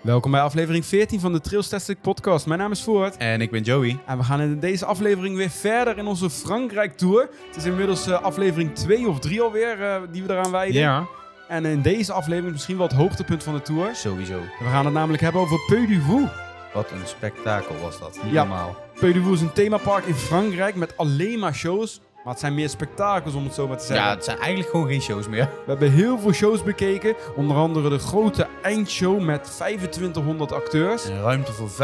[0.00, 2.46] Welkom bij aflevering 14 van de Trailstastic podcast.
[2.46, 3.16] Mijn naam is Voort.
[3.16, 3.98] En ik ben Joey.
[4.06, 7.28] En we gaan in deze aflevering weer verder in onze Frankrijk tour.
[7.46, 10.80] Het is inmiddels uh, aflevering 2 of 3 alweer uh, die we eraan wijden.
[10.80, 11.06] Ja.
[11.48, 13.94] En in deze aflevering misschien wel het hoogtepunt van de tour.
[13.94, 14.40] Sowieso.
[14.58, 16.28] We gaan het namelijk hebben over Peu du.
[16.74, 18.18] Wat een spektakel was dat.
[18.22, 18.44] Niet ja.
[18.44, 18.76] normaal.
[18.94, 22.00] Peu du is een themapark in Frankrijk met alleen maar shows.
[22.26, 24.06] Maar het zijn meer spektakels om het zo maar te zeggen.
[24.06, 25.44] Ja, het zijn eigenlijk gewoon geen shows meer.
[25.44, 27.14] We hebben heel veel shows bekeken.
[27.36, 31.04] Onder andere de grote eindshow met 2500 acteurs.
[31.04, 31.76] Ruimte voor 15.000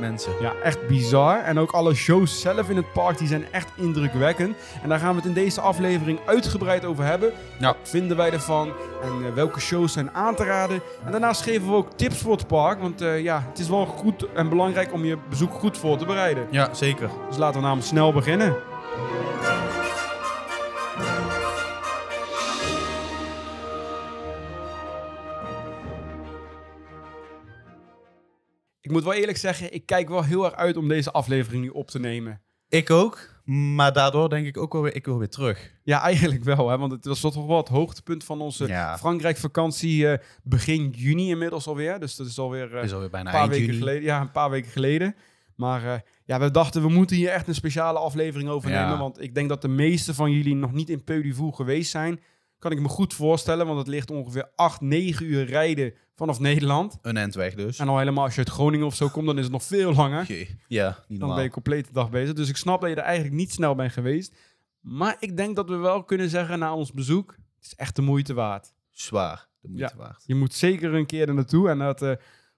[0.00, 0.32] mensen.
[0.40, 1.42] Ja, echt bizar.
[1.42, 4.56] En ook alle shows zelf in het park die zijn echt indrukwekkend.
[4.82, 7.32] En daar gaan we het in deze aflevering uitgebreid over hebben.
[7.58, 7.66] Ja.
[7.66, 8.72] Wat vinden wij ervan?
[9.02, 10.80] En uh, welke shows zijn aan te raden?
[11.04, 12.80] En daarnaast geven we ook tips voor het park.
[12.80, 16.04] Want uh, ja, het is wel goed en belangrijk om je bezoek goed voor te
[16.04, 16.46] bereiden.
[16.50, 17.10] Ja, zeker.
[17.28, 18.71] Dus laten we namelijk snel beginnen.
[28.80, 31.68] Ik moet wel eerlijk zeggen, ik kijk wel heel erg uit om deze aflevering nu
[31.68, 32.40] op te nemen.
[32.68, 35.72] Ik ook, maar daardoor denk ik ook wel weer, ik wil weer terug.
[35.82, 38.98] Ja, eigenlijk wel, hè, want het was toch wel het hoogtepunt van onze Ja.
[38.98, 42.00] Frankrijk-vakantie uh, begin juni inmiddels alweer.
[42.00, 43.78] Dus dat is alweer uh, is alweer bijna een paar weken juni.
[43.78, 44.02] geleden.
[44.02, 45.14] Ja, een paar weken geleden.
[45.56, 48.82] Maar uh, ja, we dachten, we moeten hier echt een speciale aflevering over Ja.
[48.84, 48.98] nemen.
[48.98, 51.90] Want ik denk dat de meeste van jullie nog niet in Peu du Vou geweest
[51.90, 52.20] zijn.
[52.58, 56.98] Kan ik me goed voorstellen, want het ligt ongeveer 8, 9 uur rijden vanaf Nederland.
[57.02, 57.78] Een endweg dus.
[57.78, 59.94] En al helemaal als je uit Groningen of zo komt, dan is het nog veel
[59.94, 60.24] langer.
[60.26, 60.58] Jee.
[60.68, 61.28] Ja, niet Dan normaal.
[61.28, 62.34] ben je een complete dag bezig.
[62.34, 64.34] Dus ik snap dat je er eigenlijk niet snel bent geweest.
[64.80, 68.02] Maar ik denk dat we wel kunnen zeggen na ons bezoek, het is echt de
[68.02, 68.72] moeite waard.
[68.90, 70.02] Zwaar de moeite Ja.
[70.02, 70.22] waard.
[70.26, 71.68] Je moet zeker een keer er naartoe.
[71.68, 72.12] En dat, eh,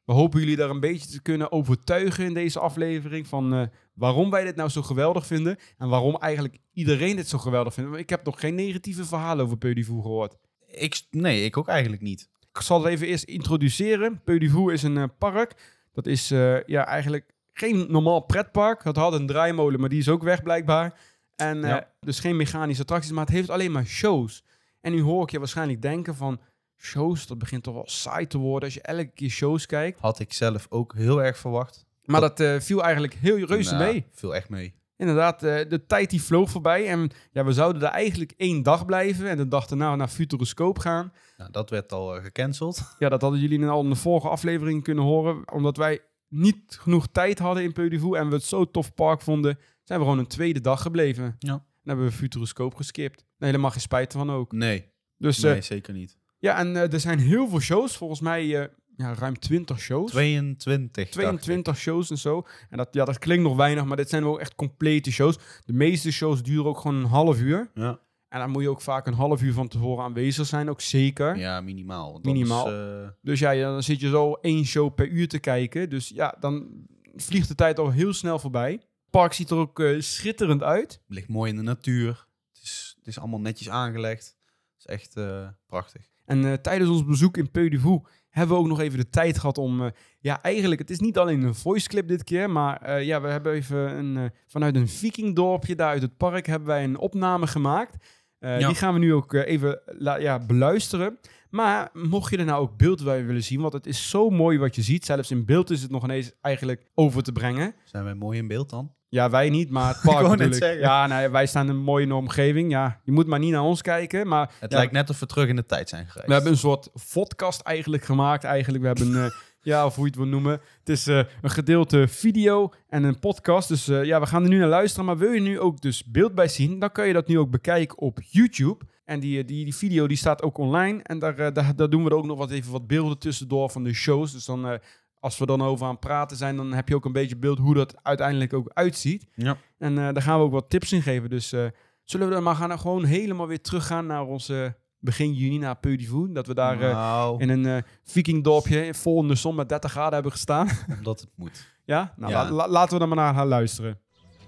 [0.04, 3.26] we hopen jullie daar een beetje te kunnen overtuigen in deze aflevering.
[3.26, 3.62] Van eh,
[3.94, 5.56] waarom wij dit nou zo geweldig vinden.
[5.78, 7.90] En waarom eigenlijk iedereen dit zo geweldig vindt.
[7.90, 10.36] Want ik heb nog geen negatieve verhalen over Peu du Vou gehoord.
[10.66, 12.28] Ik, nee, ik ook eigenlijk niet.
[12.52, 14.20] Ik zal het even eerst introduceren.
[14.24, 15.72] Peu du Vou is een eh, park.
[15.92, 18.84] Dat is eh, ja, eigenlijk geen normaal pretpark.
[18.84, 21.00] Het had een draaimolen, maar die is ook weg blijkbaar.
[21.36, 21.90] En Ja.
[22.00, 24.44] dus geen mechanische attracties, maar het heeft alleen maar shows.
[24.80, 26.40] En nu hoor ik je waarschijnlijk denken van...
[26.76, 30.00] Shows, dat begint toch wel saai te worden als je elke keer shows kijkt.
[30.00, 31.86] Had ik zelf ook heel erg verwacht.
[32.04, 34.06] Maar dat eh, viel eigenlijk heel reuze Nou, mee.
[34.10, 34.74] Viel echt mee.
[34.96, 36.88] Inderdaad, eh, de tijd die vloog voorbij.
[36.88, 39.28] En ja, we zouden daar eigenlijk één dag blijven.
[39.28, 41.12] En de dag daarna naar Futuroscope gaan.
[41.36, 42.82] Nou, dat werd al eh, gecanceld.
[42.98, 45.52] Ja, dat hadden jullie al in de vorige aflevering kunnen horen.
[45.52, 49.58] Omdat wij niet genoeg tijd hadden in Peu en we het zo tof park vonden,
[49.82, 51.36] zijn we gewoon een tweede dag gebleven.
[51.38, 51.50] Ja.
[51.50, 53.24] Dan hebben we Futuroscope geskipt.
[53.38, 54.52] Nee, helemaal geen spijt van ook.
[54.52, 56.18] Nee, Dus nee zeker niet.
[56.44, 57.96] Ja, en eh, er zijn heel veel shows.
[57.96, 60.10] Volgens mij eh, ja, ruim 20 shows.
[60.10, 60.94] 22.
[60.94, 61.12] dacht ik.
[61.12, 62.46] 22 shows en zo.
[62.70, 65.38] En dat, ja, dat klinkt nog weinig, maar dit zijn wel echt complete shows.
[65.64, 67.70] De meeste shows duren ook gewoon een half uur.
[67.74, 68.00] Ja.
[68.28, 71.36] En dan moet je ook vaak een half uur van tevoren aanwezig zijn, ook zeker.
[71.36, 72.12] Ja, minimaal.
[72.12, 72.66] want Minimaal.
[72.66, 75.90] anders, eh, Dus ja, dan zit je zo één show per uur te kijken.
[75.90, 78.72] Dus ja, dan vliegt de tijd al heel snel voorbij.
[78.72, 81.00] Het park ziet er ook eh, schitterend uit.
[81.06, 82.26] ligt mooi in de natuur.
[82.52, 84.36] Het is, het is allemaal netjes aangelegd.
[84.76, 86.12] Het is echt eh, prachtig.
[86.24, 89.38] En eh, tijdens ons bezoek in Peu Vou hebben we ook nog even de tijd
[89.38, 89.82] gehad om...
[89.82, 89.90] eh,
[90.20, 93.28] ja, eigenlijk, het is niet alleen een voice clip dit keer, maar eh, ja, we
[93.28, 98.06] hebben even een, vanuit een vikingdorpje daar uit het park hebben wij een opname gemaakt.
[98.38, 98.58] Ja.
[98.58, 99.80] Die gaan we nu ook even
[100.18, 101.18] ja, beluisteren.
[101.50, 104.58] Maar mocht je er nou ook beeld bij willen zien, want het is zo mooi
[104.58, 105.04] wat je ziet.
[105.04, 107.74] Zelfs in beeld is het nog ineens eigenlijk over te brengen.
[107.84, 108.94] Zijn wij mooi in beeld dan?
[109.14, 110.62] Ja, wij niet, maar het park wou net natuurlijk.
[110.62, 110.80] zeggen.
[110.80, 112.70] Ja, nee, wij staan in een mooie omgeving.
[112.70, 115.26] Ja, je moet maar niet naar ons kijken, maar Het ja, lijkt net of we
[115.26, 116.26] terug in de tijd zijn gereisd.
[116.26, 118.44] we hebben een soort podcast eigenlijk gemaakt.
[118.44, 119.30] Eigenlijk, we hebben, eh,
[119.72, 120.60] ja, of hoe je het wil noemen.
[120.78, 123.68] Het is eh, een gedeelte video en een podcast.
[123.68, 125.04] Dus eh, ja, we gaan er nu naar luisteren.
[125.04, 127.50] Maar wil je nu ook dus beeld bij zien, dan kan je dat nu ook
[127.50, 128.84] bekijken op YouTube.
[129.04, 131.02] En die, die, die video die staat ook online.
[131.02, 133.84] En daar, daar, daar doen we er ook nog wat even wat beelden tussendoor van
[133.84, 134.32] de shows.
[134.32, 134.78] Dus dan, eh,
[135.24, 137.58] als we dan over aan het praten zijn, dan heb je ook een beetje beeld
[137.58, 139.26] hoe dat uiteindelijk ook uitziet.
[139.34, 139.56] Ja.
[139.78, 141.30] En eh, daar gaan we ook wat tips in geven.
[141.30, 141.64] Dus eh,
[142.04, 145.96] zullen we dan maar gaan, gewoon helemaal weer teruggaan naar onze begin juni, naar Peu.
[146.32, 150.12] Dat we daar eh, nou, in een vikingdorpje vol in de zon met 30 graden
[150.14, 150.68] hebben gestaan.
[150.98, 151.66] omdat het moet.
[151.84, 152.14] ja?
[152.16, 152.44] Nou, Ja.
[152.44, 153.98] la- la- laten we dan maar naar gaan luisteren.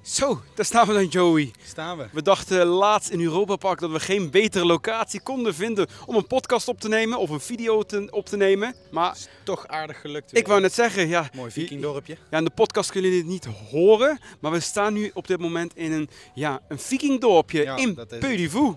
[0.07, 1.51] Zo, daar staan we dan, Joey.
[1.65, 2.07] Staan we.
[2.13, 6.27] We dachten laatst in Europa Park dat we geen betere locatie konden vinden om een
[6.27, 8.75] podcast op te nemen of een video te, op te nemen.
[8.91, 10.37] Maar Toch aardig gelukt.
[10.37, 12.17] ik wou net zeggen, ja, Mooi vikingdorpje.
[12.31, 15.41] ja, in de podcast kunnen jullie het niet horen, maar we staan nu op dit
[15.41, 18.75] moment in een, ja, een vikingdorpje Ja, in is Peu.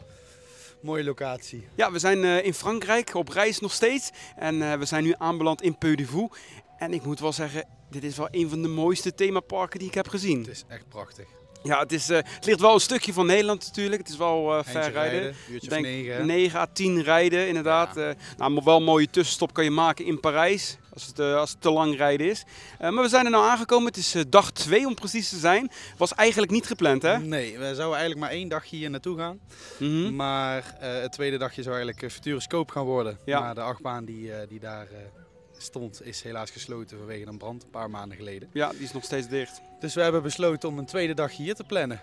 [0.81, 1.67] Mooie locatie.
[1.75, 4.09] Ja, we zijn eh, in Frankrijk op reis nog steeds.
[4.35, 5.95] En eh, we zijn nu aanbeland in Peu.
[6.77, 9.93] En ik moet wel zeggen, dit is wel een van de mooiste themaparken die ik
[9.93, 10.39] heb gezien.
[10.39, 11.25] Het is echt prachtig.
[11.63, 14.01] Ja, het, is, eh, het ligt wel een stukje van Nederland natuurlijk.
[14.01, 15.35] Het is wel eh ver rijden.
[15.49, 16.15] Uurtje Denk of negen.
[16.15, 16.25] hè?
[16.25, 17.95] 9 à 10 rijden, inderdaad.
[17.95, 18.09] Ja.
[18.09, 20.77] Eh, nou, maar wel een mooie tussenstop kan je maken in Parijs.
[20.93, 22.43] Als het, als het te lang rijden is.
[22.79, 23.87] Maar we zijn er nou aangekomen.
[23.87, 25.71] Het is dag 2 om precies te zijn.
[25.97, 27.19] Was eigenlijk niet gepland, hè?
[27.19, 29.39] Nee, we zouden eigenlijk maar één dagje hier naartoe gaan.
[29.77, 30.15] Mhm.
[30.15, 33.17] Maar het tweede dagje zou eigenlijk uh, Futuroscoop gaan worden.
[33.25, 33.39] Ja.
[33.39, 34.87] Maar de achtbaan die, die daar
[35.61, 38.49] stond is helaas gesloten vanwege een brand een paar maanden geleden.
[38.53, 39.61] Ja, die is nog steeds dicht.
[39.79, 42.01] Dus we hebben besloten om een tweede dagje hier te plannen.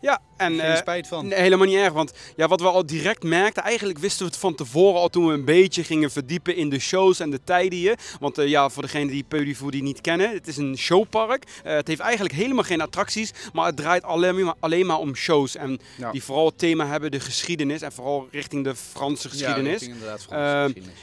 [0.00, 1.26] Ja, en Geen eh, spijt van.
[1.26, 1.92] nee, helemaal niet erg.
[1.92, 5.26] Want ja, wat we al direct merkten, eigenlijk wisten we het van tevoren al toen
[5.26, 7.98] we een beetje gingen verdiepen in de shows en de tijden hier.
[8.20, 11.44] Want eh, ja, voor degenen die Peudifoudi niet kennen, het is een showpark.
[11.64, 15.14] Eh, het heeft eigenlijk helemaal geen attracties, maar het draait alleen maar, alleen maar om
[15.14, 15.56] shows.
[15.56, 16.10] En Ja.
[16.12, 19.64] die vooral het thema hebben de geschiedenis en vooral richting de Franse geschiedenis.
[19.64, 20.98] Ja, richting inderdaad Franse geschiedenis.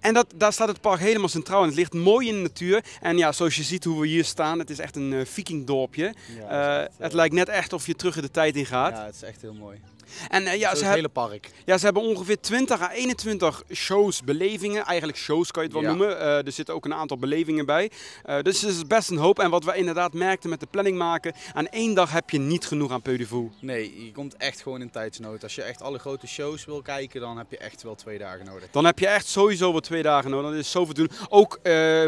[0.00, 2.84] En dat, daar staat het park helemaal centraal en het ligt mooi in de natuur.
[3.00, 6.14] En ja, zoals je ziet hoe we hier staan, het is echt een eh, vikingdorpje.
[6.38, 8.92] Ja, Eh, het lijkt net echt of je terug in de tijd in gaat.
[8.96, 9.80] Ja, het is echt heel mooi.
[10.28, 11.50] En eh, ja, ze, het hele park.
[11.64, 14.84] ja, ze hebben ongeveer 20 à 21 shows, belevingen.
[14.84, 15.96] Eigenlijk shows kan je het wel Ja.
[15.96, 16.20] noemen.
[16.20, 17.90] Eh, er zitten ook een aantal belevingen bij.
[18.24, 19.38] Eh, dus het is best een hoop.
[19.38, 22.66] En wat we inderdaad merkten met de planning maken, aan één dag heb je niet
[22.66, 23.14] genoeg aan Peu.
[23.60, 25.42] Nee, je komt echt gewoon in tijdsnood.
[25.42, 28.44] Als je echt alle grote shows wil kijken, dan heb je echt wel twee dagen
[28.46, 28.68] nodig.
[28.70, 30.50] Dan heb je echt sowieso wel twee dagen nodig.
[30.50, 31.18] Dat is zoveel te doen.
[31.28, 31.58] Ook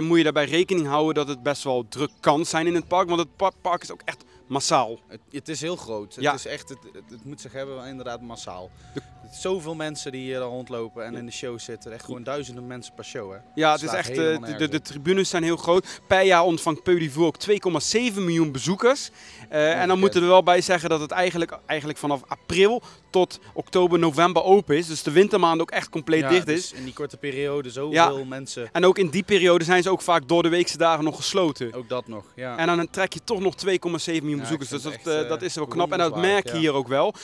[0.00, 3.08] moet je daarbij rekening houden dat het best wel druk kan zijn in het park.
[3.08, 4.98] Want het pa- park is ook echt massaal.
[5.06, 6.14] Het, het is heel groot.
[6.14, 6.30] Ja.
[6.32, 6.78] Het, is echt, het,
[7.08, 8.70] het, moet zich hebben inderdaad massaal.
[8.94, 11.92] De- zoveel mensen die hier rondlopen en in de show zitten.
[11.92, 13.32] Echt gewoon duizenden mensen per show.
[13.32, 13.38] Hè.
[13.54, 16.00] Ja, het is echt, eh, de, de, de tribunes zijn heel groot.
[16.06, 19.10] Per jaar ontvangt Peu ook 2,7 miljoen bezoekers.
[19.48, 22.82] Eh, en dan moeten we er wel bij zeggen dat het eigenlijk, eigenlijk vanaf april
[23.10, 24.86] tot oktober, november open is.
[24.86, 26.72] Dus de wintermaanden ook echt compleet Ja, dicht dus is.
[26.72, 28.68] in die korte periode zoveel mensen.
[28.72, 31.72] En ook in die periode zijn ze ook vaak door de weekse dagen nog gesloten.
[31.72, 32.24] Ook dat nog.
[32.34, 32.56] Ja.
[32.56, 33.68] En dan trek je toch nog 2,7
[34.04, 34.68] miljoen Ja, bezoekers.
[34.68, 35.92] Dus dat, eh, dat is wel knap.
[35.92, 36.58] En dat merk je ja.
[36.58, 37.14] hier ook wel.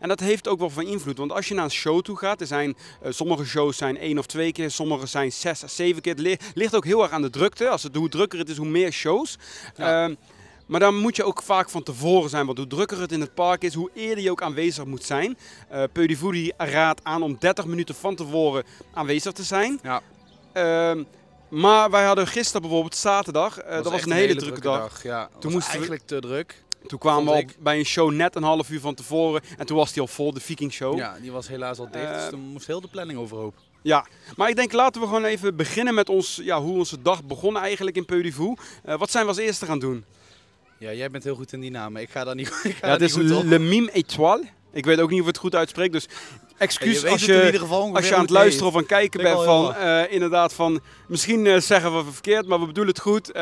[0.00, 1.18] En dat heeft ook wel van invloed.
[1.18, 4.18] Want als je naar een show toe gaat, er zijn, eh, sommige shows zijn één
[4.18, 6.12] of twee keer, sommige zijn zes à zeven keer.
[6.12, 7.68] Het li- ligt ook heel erg aan de drukte.
[7.68, 9.38] Als het, hoe drukker het is, hoe meer shows.
[9.76, 10.04] Ja.
[10.04, 10.14] Ehm,
[10.66, 12.46] maar dan moet je ook vaak van tevoren zijn.
[12.46, 15.38] Want hoe drukker het in het park is, hoe eerder je ook aanwezig moet zijn.
[15.72, 18.64] Uh, raadt aan om 30 minuten van tevoren
[18.94, 19.80] aanwezig te zijn.
[19.82, 20.00] Ja.
[20.52, 21.02] Ehm,
[21.48, 25.02] maar wij hadden gisteren bijvoorbeeld zaterdag, eh, dat was een hele, drukke dag.
[25.02, 26.62] Ja, Toen toen moesten moest we- eigenlijk te druk.
[26.86, 27.56] Toen kwamen we ik.
[27.58, 30.32] bij een show net een half uur van tevoren en toen was die al vol,
[30.32, 30.98] de Viking Show.
[30.98, 32.04] Ja, die was helaas al dicht.
[32.04, 33.54] Eh, dus toen moest heel de planning overhoop.
[34.36, 37.56] Maar ik denk laten we gewoon even beginnen met ons, ja, hoe onze dag begon
[37.56, 38.32] eigenlijk in Peu.
[38.84, 40.04] Eh, wat zijn we als eerste gaan doen?
[40.78, 42.02] Ja, jij bent heel goed in die namen.
[42.02, 43.44] Ik ga daar niet, ik ga Ja, het is op.
[43.44, 44.44] Le Mime Étoile.
[44.72, 46.06] Ik weet ook niet of ik het goed uitspreek, dus
[46.58, 49.22] excuus als je, ieder geval ongeveer als je aan het luisteren of aan het kijken
[49.22, 53.32] bent van, eh, inderdaad van, misschien zeggen we verkeerd, maar we bedoelen het goed.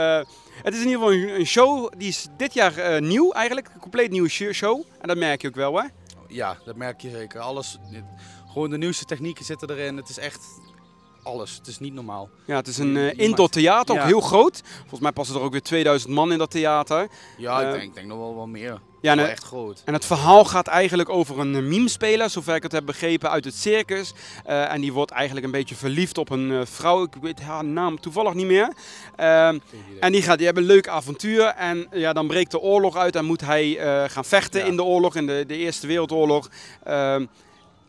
[0.63, 3.81] Het is in ieder geval een, show, die is dit jaar eh, nieuw eigenlijk, een
[3.81, 4.83] compleet nieuwe sh- show.
[5.01, 5.87] En dat merk je ook wel hè.
[6.29, 7.41] Ja, dat merk je zeker.
[7.41, 7.79] Alles,
[8.49, 9.97] gewoon de nieuwste technieken zitten erin.
[9.97, 10.41] Het is echt
[11.27, 11.55] alles.
[11.57, 12.29] Het is niet normaal.
[12.45, 14.07] Ja, het is een eh, indoor theater, ook Ja.
[14.07, 14.63] heel groot.
[14.81, 17.09] Volgens mij passen er ook weer 2000 man in dat theater.
[17.37, 18.81] Ja, Eh, ik, denk, ik denk nog wel wat meer.
[19.01, 19.83] Ja, en, echt groot.
[19.85, 23.45] en het verhaal gaat eigenlijk over een eh, meme-speler, zover ik het heb begrepen, uit
[23.45, 24.13] het circus.
[24.45, 27.65] Eh, en die wordt eigenlijk een beetje verliefd op een eh, vrouw, ik weet haar
[27.65, 28.73] naam toevallig niet meer.
[29.17, 29.59] Ehm,
[30.01, 33.17] en die, gaat, die hebben een leuk avontuur en ja, dan breekt de oorlog uit
[33.17, 34.67] en moet hij eh, gaan vechten Ja.
[34.67, 36.49] in de oorlog, in de, de Eerste Wereldoorlog.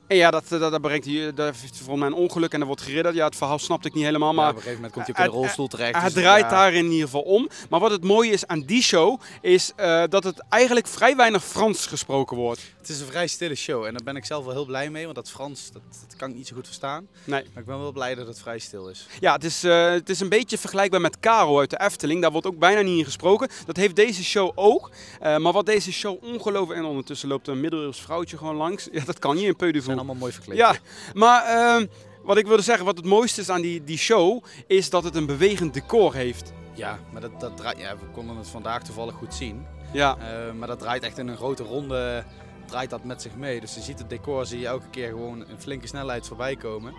[0.08, 2.60] En ja, dat, dat, dat brengt hij, dat heeft hij volgens mij een ongeluk en
[2.60, 3.16] dat wordt geridderd.
[3.16, 5.32] Ja, het verhaal snapte ik niet helemaal, Maar op een gegeven moment komt hij in
[5.32, 5.96] de rolstoel terecht.
[5.96, 7.50] hij dus draait ja, daar in ieder geval om.
[7.70, 11.44] Maar wat het mooie is aan die show, is eh, dat het eigenlijk vrij weinig
[11.44, 12.62] Frans gesproken wordt.
[12.78, 15.04] Het is een vrij stille show en daar ben ik zelf wel heel blij mee.
[15.04, 17.08] Want dat Frans, dat, dat kan ik niet zo goed verstaan.
[17.24, 17.44] Nee.
[17.54, 19.08] Maar ik ben wel blij dat het vrij stil is.
[19.20, 22.22] Ja, het is, eh, het is een beetje vergelijkbaar met Caro uit de Efteling.
[22.22, 23.50] Daar wordt ook bijna niet in gesproken.
[23.66, 24.92] Dat heeft deze show ook.
[25.20, 26.80] Eh, maar wat deze show ongelooflijk...
[26.80, 28.88] En ondertussen loopt een middeleeuws vrouwtje gewoon langs.
[28.98, 29.72] Ja, dat kan niet in Peu.
[29.98, 30.58] Zijn allemaal mooi verkleed.
[30.58, 30.76] Ja,
[31.14, 31.86] maar ehm,
[32.24, 34.44] wat ik wilde zeggen, wat het mooiste is aan die, die show...
[34.68, 36.54] is dat het een bewegend decor heeft.
[36.74, 39.66] ja maar dat, dat draait, ja, we konden het vandaag toevallig goed zien.
[39.94, 42.24] Ja, Eh, maar dat draait echt in een grote ronde,
[42.66, 43.60] draait dat met zich mee.
[43.60, 46.92] Dus je ziet het decor, zie je elke keer gewoon een flinke snelheid voorbij komen.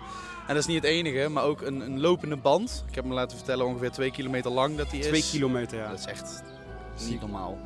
[0.47, 2.83] En dat is niet het enige, maar ook een, een lopende band.
[2.89, 5.07] Ik heb me laten vertellen ongeveer twee kilometer lang dat die is.
[5.07, 5.89] twee kilometer, ja.
[5.89, 6.43] Dat is echt
[7.07, 7.57] niet normaal.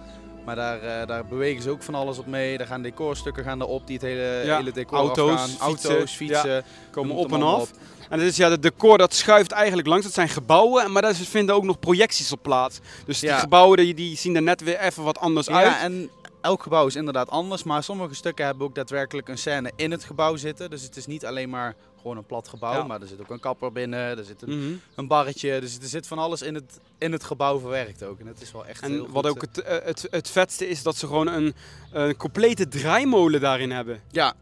[0.46, 2.58] Maar daar, eh, daar bewegen ze ook van alles op mee.
[2.58, 5.50] Daar gaan decorstukken gaan erop die het hele, Ja, hele decor auto's, afgaan.
[5.60, 6.64] Auto's, fietsen.
[6.92, 7.72] Komen op en af.
[8.10, 10.04] En het is ja, het decor dat schuift eigenlijk langs.
[10.06, 12.80] Dat zijn gebouwen, maar daar vinden ook nog projecties op plaats.
[13.06, 13.38] Dus die Ja.
[13.40, 15.66] gebouwen die, die zien er net weer even wat anders uit.
[15.66, 16.10] Ja, en
[16.42, 20.04] elk gebouw is inderdaad anders, maar sommige stukken hebben ook daadwerkelijk een scène in het
[20.04, 20.70] gebouw zitten.
[20.70, 22.84] Dus het is niet alleen maar gewoon een plat gebouw, Ja.
[22.84, 24.74] maar er zit ook een kapper binnen, er zit een, Mhm.
[24.96, 25.60] een barretje.
[25.60, 28.20] Dus er zit van alles in het, in het gebouw verwerkt ook.
[28.20, 29.42] En het is wel echt heel En goed, wat ook eh.
[29.42, 31.56] het, eh, het, het vetste is dat ze gewoon een,
[31.92, 34.02] een complete draaimolen daarin hebben.
[34.12, 34.34] Ja,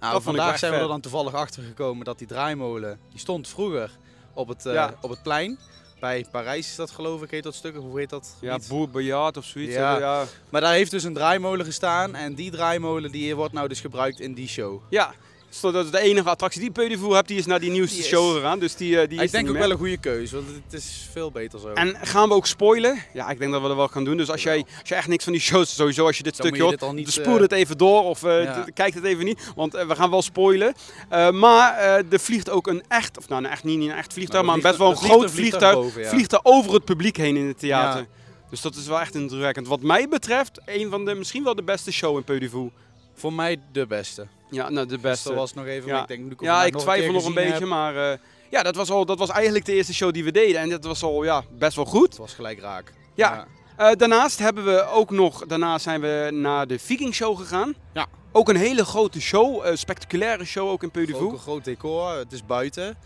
[0.00, 3.90] nou, vandaag zijn we er dan toevallig achter gekomen dat die draaimolen, die stond vroeger
[4.34, 4.94] op het, eh, Ja.
[5.00, 5.58] op het plein.
[6.00, 8.36] Bij Parijs is dat geloof ik, heet dat stuk, hoe heet dat?
[8.40, 8.68] Ja, niet?
[8.68, 9.74] Boer Bejaard of zoiets.
[9.74, 9.98] Ja.
[9.98, 10.24] Ja.
[10.50, 14.20] Maar daar heeft dus een draaimolen gestaan en die draaimolen die wordt nou dus gebruikt
[14.20, 14.80] in die show.
[14.90, 15.14] ja.
[15.50, 18.04] Dus dat is de enige attractie die Peudevoer hebt, die is naar die nieuwste Die
[18.04, 18.58] show gegaan.
[18.58, 21.08] Dus die, eh, die is ik denk ook wel een goede keuze, want het is
[21.12, 21.68] veel beter zo.
[21.68, 23.02] En gaan we ook spoilen?
[23.12, 24.16] Ja, ik denk dat we dat wel gaan doen.
[24.16, 26.46] Dus als jij, als jij echt niks van die shows, sowieso als je dit Dan
[26.46, 28.64] stukje je hoort, spoel eh, het even door of eh, ja.
[28.74, 29.52] kijk het even niet.
[29.56, 30.74] Want we gaan wel spoilen.
[31.08, 33.96] Eh, maar eh, er vliegt ook een echt, of nou een echt, niet, niet een
[33.96, 35.74] echt vliegtuig, maar er best wel een vliegt- groot vliegt vliegtuig.
[35.74, 36.08] boven, ja.
[36.08, 38.00] Vliegt er over het publiek heen in het theater.
[38.00, 38.06] Ja.
[38.50, 39.66] Dus dat is wel echt indrukwekkend.
[39.68, 42.70] Wat mij betreft, een van de, misschien wel de beste show in Peudevoer.
[43.14, 44.26] Voor mij de beste.
[44.50, 45.28] Ja, nou de beste.
[45.28, 46.02] dat was nog even, Ja.
[46.02, 48.18] ik denk nu Ja, ik nog twijfel nog een beetje, heb, maar eh,
[48.50, 50.60] ja, dat was, al, dat was eigenlijk de eerste show die we deden.
[50.60, 52.08] En dat was al ja, best wel goed.
[52.08, 52.92] Het was gelijk raak.
[53.14, 53.46] Ja.
[53.76, 57.74] Eh, daarnaast hebben we ook nog, daarna zijn we naar de Viking Show gegaan.
[57.92, 58.06] Ja.
[58.32, 62.32] Ook een hele grote show, eh, spectaculaire show ook in Ook een groot decor, het
[62.32, 62.96] is buiten.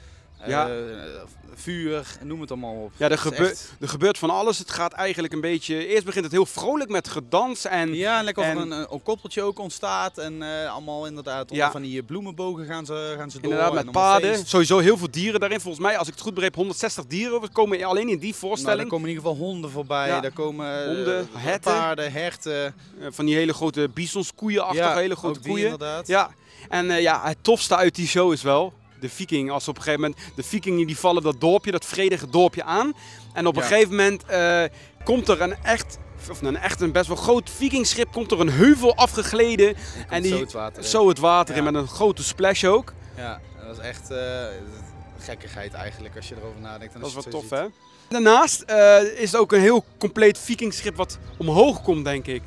[0.47, 0.71] Ja.
[1.53, 2.93] Eh, vuur, noem het allemaal op.
[2.97, 4.59] Ja, er, Het is gebe- echt- er gebeurt van alles.
[4.59, 8.25] Het gaat eigenlijk een beetje, eerst begint het heel vrolijk met gedans en Ja, en
[8.25, 10.19] lekker of En- er een, een, een koppeltje ook ontstaat.
[10.19, 11.71] En eh, allemaal inderdaad Ja.
[11.71, 13.53] van die eh, bloemenbogen gaan ze, gaan ze door.
[13.53, 13.85] inderdaad
[14.21, 14.49] met feest.
[14.49, 15.61] Sowieso heel veel dieren daarin.
[15.61, 18.81] Volgens mij, als ik het goed begreep, 160 dieren komen alleen in die Nou, voorstelling.
[18.83, 20.07] er komen in ieder geval honden voorbij.
[20.09, 20.21] Ja.
[20.21, 21.73] Daar komen eh, Honden, herten.
[21.73, 22.65] paarden, herten.
[23.01, 25.65] Eh, van die hele grote bisons, koeien-achtige, hele grote koeien.
[25.65, 26.07] inderdaad.
[26.07, 26.31] Ja,
[26.69, 29.51] en eh, ja, het tofste uit die show is wel de viking.
[29.51, 32.93] Als op een gegeven moment, de vikingen die vallen dat dorpje, dat vredige dorpje aan.
[33.33, 33.69] En op een Ja.
[33.69, 34.63] gegeven moment eh,
[35.05, 35.99] komt er een echt,
[36.31, 39.75] of een echt een best wel groot vikingschip, komt er een heuvel afgegleden.
[40.09, 40.89] En die, zo het water in.
[40.89, 42.93] zo het water in met een grote splash ook.
[43.17, 44.45] Ja, dat is echt eh,
[45.19, 46.95] gekkigheid eigenlijk als je erover nadenkt.
[46.95, 47.65] en Dat is wel tof hè.
[48.09, 52.43] Daarnaast eh, is het ook een heel compleet vikingschip wat omhoog komt denk ik.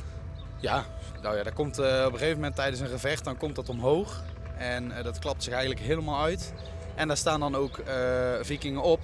[0.60, 0.86] Ja,
[1.22, 4.24] nou ja, dat komt op een gegeven moment tijdens een gevecht, dan komt dat omhoog.
[4.58, 6.54] En eh, dat klapt zich eigenlijk helemaal uit.
[6.96, 7.96] En daar staan dan ook eh,
[8.42, 9.00] vikingen op.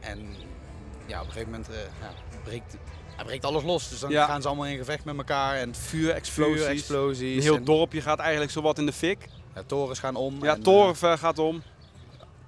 [0.00, 0.18] En
[1.06, 2.10] ja, op een gegeven moment eh, ja,
[2.44, 2.76] breekt,
[3.16, 3.88] hij breekt alles los.
[3.88, 4.26] Dus dan Ja.
[4.26, 5.56] gaan ze allemaal in gevecht met elkaar.
[5.56, 6.60] En Vuur, explosies.
[6.60, 7.36] vuur, explosies.
[7.36, 9.28] Een heel en, dorpje gaat eigenlijk zowat in de fik.
[9.54, 10.44] ja, torens gaan om.
[10.44, 11.62] Ja, en, toren gaat om.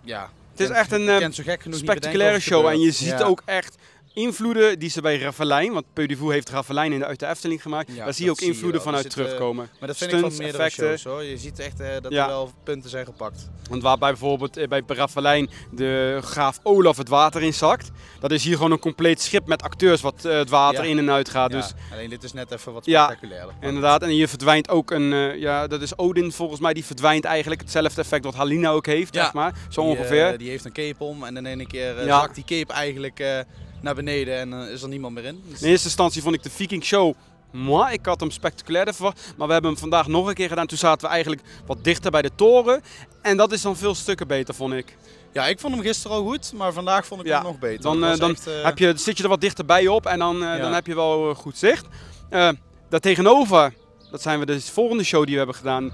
[0.01, 2.67] ja, Het is echt een spectaculaire show.
[2.67, 3.77] En je ziet ook echt
[4.15, 7.89] invloeden die ze bij Ravelijn, want Peudevoer heeft Ravelijn in de, uit de Efteling gemaakt.
[7.95, 9.69] Ja, daar zie je ook invloeden vanuit zit, terugkomen.
[9.79, 10.99] Maar dat vind ik van meerdere effecten.
[10.99, 11.23] shows hoor.
[11.23, 12.23] Je ziet echt eh, dat Ja.
[12.23, 13.49] er wel punten zijn gepakt.
[13.71, 17.91] Want waarbij bijvoorbeeld eh, bij Ravelijn de graaf Olaf het water inzakt.
[18.21, 20.91] Dat is hier gewoon een compleet schip met acteurs wat eh, het water Ja.
[20.91, 21.51] in en uit gaat.
[21.53, 23.55] Ja, Dus alleen dit is net even wat Ja, spectaculairder.
[23.61, 27.61] Inderdaad, en hier verdwijnt ook een, ja dat is Odin volgens mij, die verdwijnt eigenlijk.
[27.61, 29.55] Hetzelfde effect wat Halina ook heeft, zeg maar.
[29.69, 30.39] Zo die, ongeveer.
[30.39, 33.45] die heeft een cape om en in ene keer zakt die cape eigenlijk
[33.85, 35.43] naar beneden en eh, is er niemand meer in.
[35.49, 37.15] Dus- In eerste instantie vond ik de Viking Show.
[37.53, 39.35] Moi, ik had hem spectaculairder verwacht.
[39.37, 40.67] Maar we hebben hem vandaag nog een keer gedaan.
[40.67, 42.83] Toen zaten we eigenlijk wat dichter bij de toren.
[43.23, 44.97] En dat is dan veel stukken beter, vond ik.
[45.33, 47.83] Ja, ik vond hem gisteren al goed, maar vandaag vond ik Ja, hem nog beter.
[47.83, 50.37] Dan, eh, dan echt, eh, heb je, zit je er wat dichterbij op en dan,
[50.37, 50.59] Ja.
[50.59, 51.87] dan heb je wel goed zicht.
[52.89, 53.75] Daartegenover,
[54.11, 55.93] dat zijn we de volgende show die we hebben gedaan.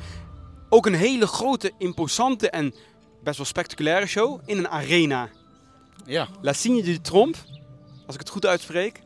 [0.68, 2.74] Ook een hele grote, imposante en
[3.22, 5.28] best wel spectaculaire show in een arena.
[6.06, 7.38] Ja, La Signe du Trompe,
[8.10, 9.00] als ik het goed uitspreek.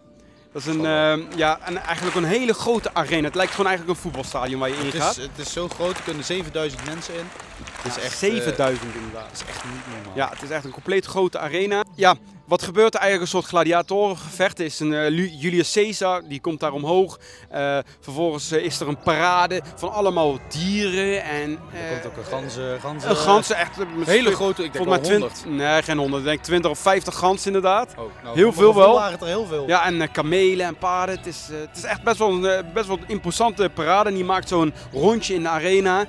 [0.53, 3.27] Dat is een, eh, ja, een, eigenlijk een hele grote arena.
[3.27, 5.17] Het lijkt gewoon eigenlijk een voetbalstadion waar je in gaat.
[5.17, 7.25] het is zo groot, er kunnen 7000 mensen in.
[7.73, 9.23] Het is Ja, echt, 7000 inderdaad.
[9.25, 10.17] eh, het is echt niet normaal.
[10.17, 11.85] Ja, het is echt een compleet grote arena.
[11.95, 12.15] Ja,
[12.47, 13.33] wat gebeurt er eigenlijk?
[13.33, 14.59] Een soort gladiatorengevecht.
[14.59, 17.19] Er is een eh, Julius Caesar, die komt daar omhoog.
[17.49, 21.51] Eh, vervolgens eh, is er een parade van allemaal dieren en...
[21.51, 23.77] Er komt ook een ganzen, ganzen, een ganzen, echt...
[24.05, 25.35] hele grote, ik denk wel mij 100.
[25.35, 25.59] 20...
[25.59, 26.23] Nee, geen 100.
[26.23, 27.95] Ik denk 20 of 50 ganzen inderdaad.
[27.99, 29.03] Oh, nou, Heel veel wel.
[29.03, 29.67] het er heel veel.
[29.67, 31.17] Ja, en kamelen en paarden.
[31.17, 34.09] Het is, het is echt best wel, een, best wel een imposante parade.
[34.09, 36.07] En die maakt zo'n rondje in de arena.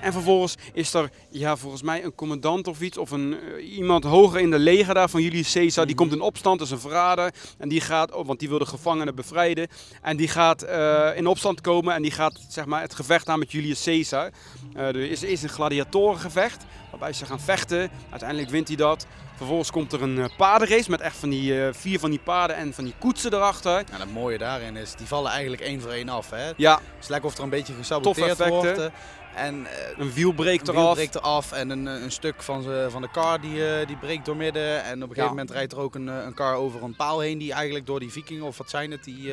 [0.00, 2.98] En vervolgens is er, ja, volgens mij een commandant of iets.
[2.98, 5.57] Of een, iemand hoger in de leger daar van Julius Caesar.
[5.58, 5.94] Die Mhm.
[5.94, 7.32] komt in opstand, dat is een verrader.
[7.58, 9.68] En die gaat, oh, want die wil de gevangenen bevrijden.
[10.02, 11.94] En die gaat eh, in opstand komen.
[11.94, 14.30] En die gaat zeg maar, het gevecht aan met Julius Caesar.
[14.74, 16.64] Eh, er is, is een gladiatorengevecht.
[16.90, 17.90] Waarbij ze gaan vechten.
[18.10, 19.06] Uiteindelijk wint hij dat.
[19.36, 22.74] Vervolgens komt er een eh, paardenrace met echt van die vier van die paarden en
[22.74, 23.76] van die koetsen erachter.
[23.92, 26.30] En het mooie daarin is, die vallen eigenlijk één voor één af.
[26.30, 26.36] Hè?
[26.38, 28.90] Het Ja, is lekker of er een beetje gesaboteerd wordt.
[29.38, 30.94] En eh, een wiel breekt een wiel eraf.
[30.94, 34.24] breekt eraf en een, een stuk van, ze, van de car die, eh, die breekt
[34.24, 34.84] doormidden.
[34.84, 35.28] En op een gegeven Ja.
[35.28, 38.00] moment rijdt er ook een, eh, een car over een paal heen die eigenlijk door
[38.00, 39.32] die vikingen, of wat zijn het, die,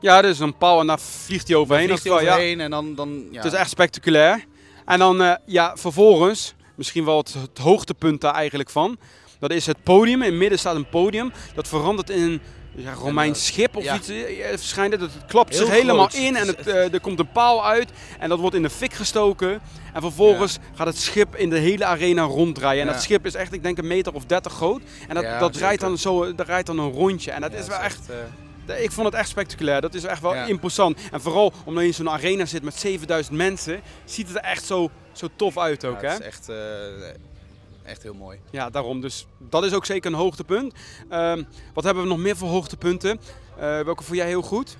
[0.00, 1.86] Ja, dus een paal en daar vliegt hij overheen.
[1.86, 2.94] vliegt hij wel- ja, overheen en dan...
[2.94, 3.42] dan ja.
[3.42, 4.44] Het is echt spectaculair.
[4.84, 8.98] En dan, ja, vervolgens, misschien wel het, het hoogtepunt daar eigenlijk van.
[9.38, 10.22] Dat is het podium.
[10.22, 11.32] In het midden staat een podium.
[11.54, 12.40] Dat verandert in een
[12.76, 13.94] ja, Romeins En, schip of ja.
[13.94, 14.08] iets.
[14.08, 15.00] eh, verschijnt het.
[15.00, 16.22] Het klapt Heel zich helemaal groot.
[16.22, 17.90] in en Het eh, er komt een paal uit.
[18.18, 19.60] En dat wordt in de fik gestoken.
[19.92, 22.86] En vervolgens gaat het schip in de hele arena ronddraaien.
[22.86, 24.82] En dat schip is echt, ik denk, een meter of 30 groot.
[25.08, 27.30] En dat, dat, rijdt dan zo, dat rijdt dan een rondje.
[27.30, 28.08] En dat is wel echt
[28.66, 29.80] eh, ik vond het echt spectaculair.
[29.80, 30.98] Dat is echt wel imposant.
[31.12, 34.64] En vooral omdat je in zo'n arena zit met 7000 mensen, ziet het er echt
[34.64, 36.02] zo, zo tof uit ook.
[36.02, 36.08] hè?
[36.08, 36.56] het is echt, eh,
[37.86, 38.38] echt heel mooi.
[38.50, 39.00] Ja, daarom.
[39.00, 40.74] Dus dat is ook zeker een hoogtepunt.
[41.08, 41.42] Ehm,
[41.74, 43.20] wat hebben we nog meer voor hoogtepunten?
[43.56, 44.76] Eh, welke vond jij heel goed?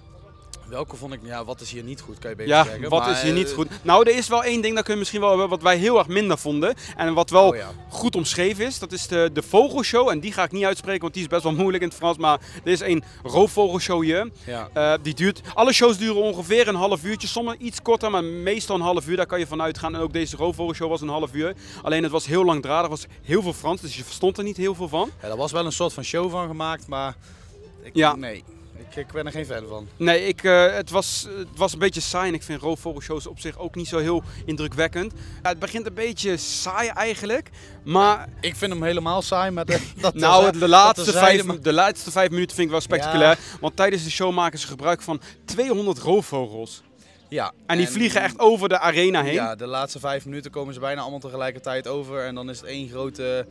[0.68, 1.20] Welke vond ik...
[1.22, 2.88] Ja, wat is hier niet goed, kan je beter Ja, zeggen.
[2.88, 3.68] wat Maar, is hier niet eh, goed?
[3.82, 5.98] Nou, er is wel één ding, dat kun je misschien wel hebben, wat wij heel
[5.98, 6.74] erg minder vonden.
[6.96, 7.70] En wat wel Oh ja.
[7.88, 8.78] goed omschreven is.
[8.78, 10.08] Dat is de, de vogelshow.
[10.08, 12.16] En die ga ik niet uitspreken, want die is best wel moeilijk in het Frans.
[12.18, 14.30] Maar er is een roofvogelshow hier.
[14.46, 14.68] Ja.
[14.72, 18.76] Eh, die duurt, alle shows duren ongeveer een half uurtje, sommige iets korter, maar meestal
[18.76, 19.16] een half uur.
[19.16, 19.94] Daar kan je van uitgaan.
[19.94, 21.54] En ook deze roofvogelshow was een half uur.
[21.82, 24.56] Alleen het was heel langdradig, er was heel veel Frans, dus je verstond er niet
[24.56, 25.10] heel veel van.
[25.22, 27.14] ja, er was wel een soort van show van gemaakt, maar...
[27.82, 28.16] Ik, Ja.
[28.16, 28.44] Nee,
[28.78, 29.88] ik, ik ben er geen fan van.
[29.96, 33.38] Nee, ik, eh, het, was, het was een beetje saai en ik vind roofvogelshows op
[33.40, 35.12] zich ook niet zo heel indrukwekkend.
[35.42, 37.50] Ja, het begint een beetje saai eigenlijk,
[37.84, 41.60] maar Ik vind hem helemaal saai, maar de, dat nou, terza- de laatste, vijf, maar-
[41.60, 43.38] de laatste vijf minuten vind ik wel spectaculair.
[43.60, 46.82] Want tijdens de show maken ze gebruik van 200 roofvogels.
[47.28, 47.52] Ja.
[47.66, 49.32] En die vliegen echt over de arena heen.
[49.34, 52.24] Ja, de laatste vijf minuten komen ze bijna allemaal tegelijkertijd over.
[52.24, 53.46] En dan is het één grote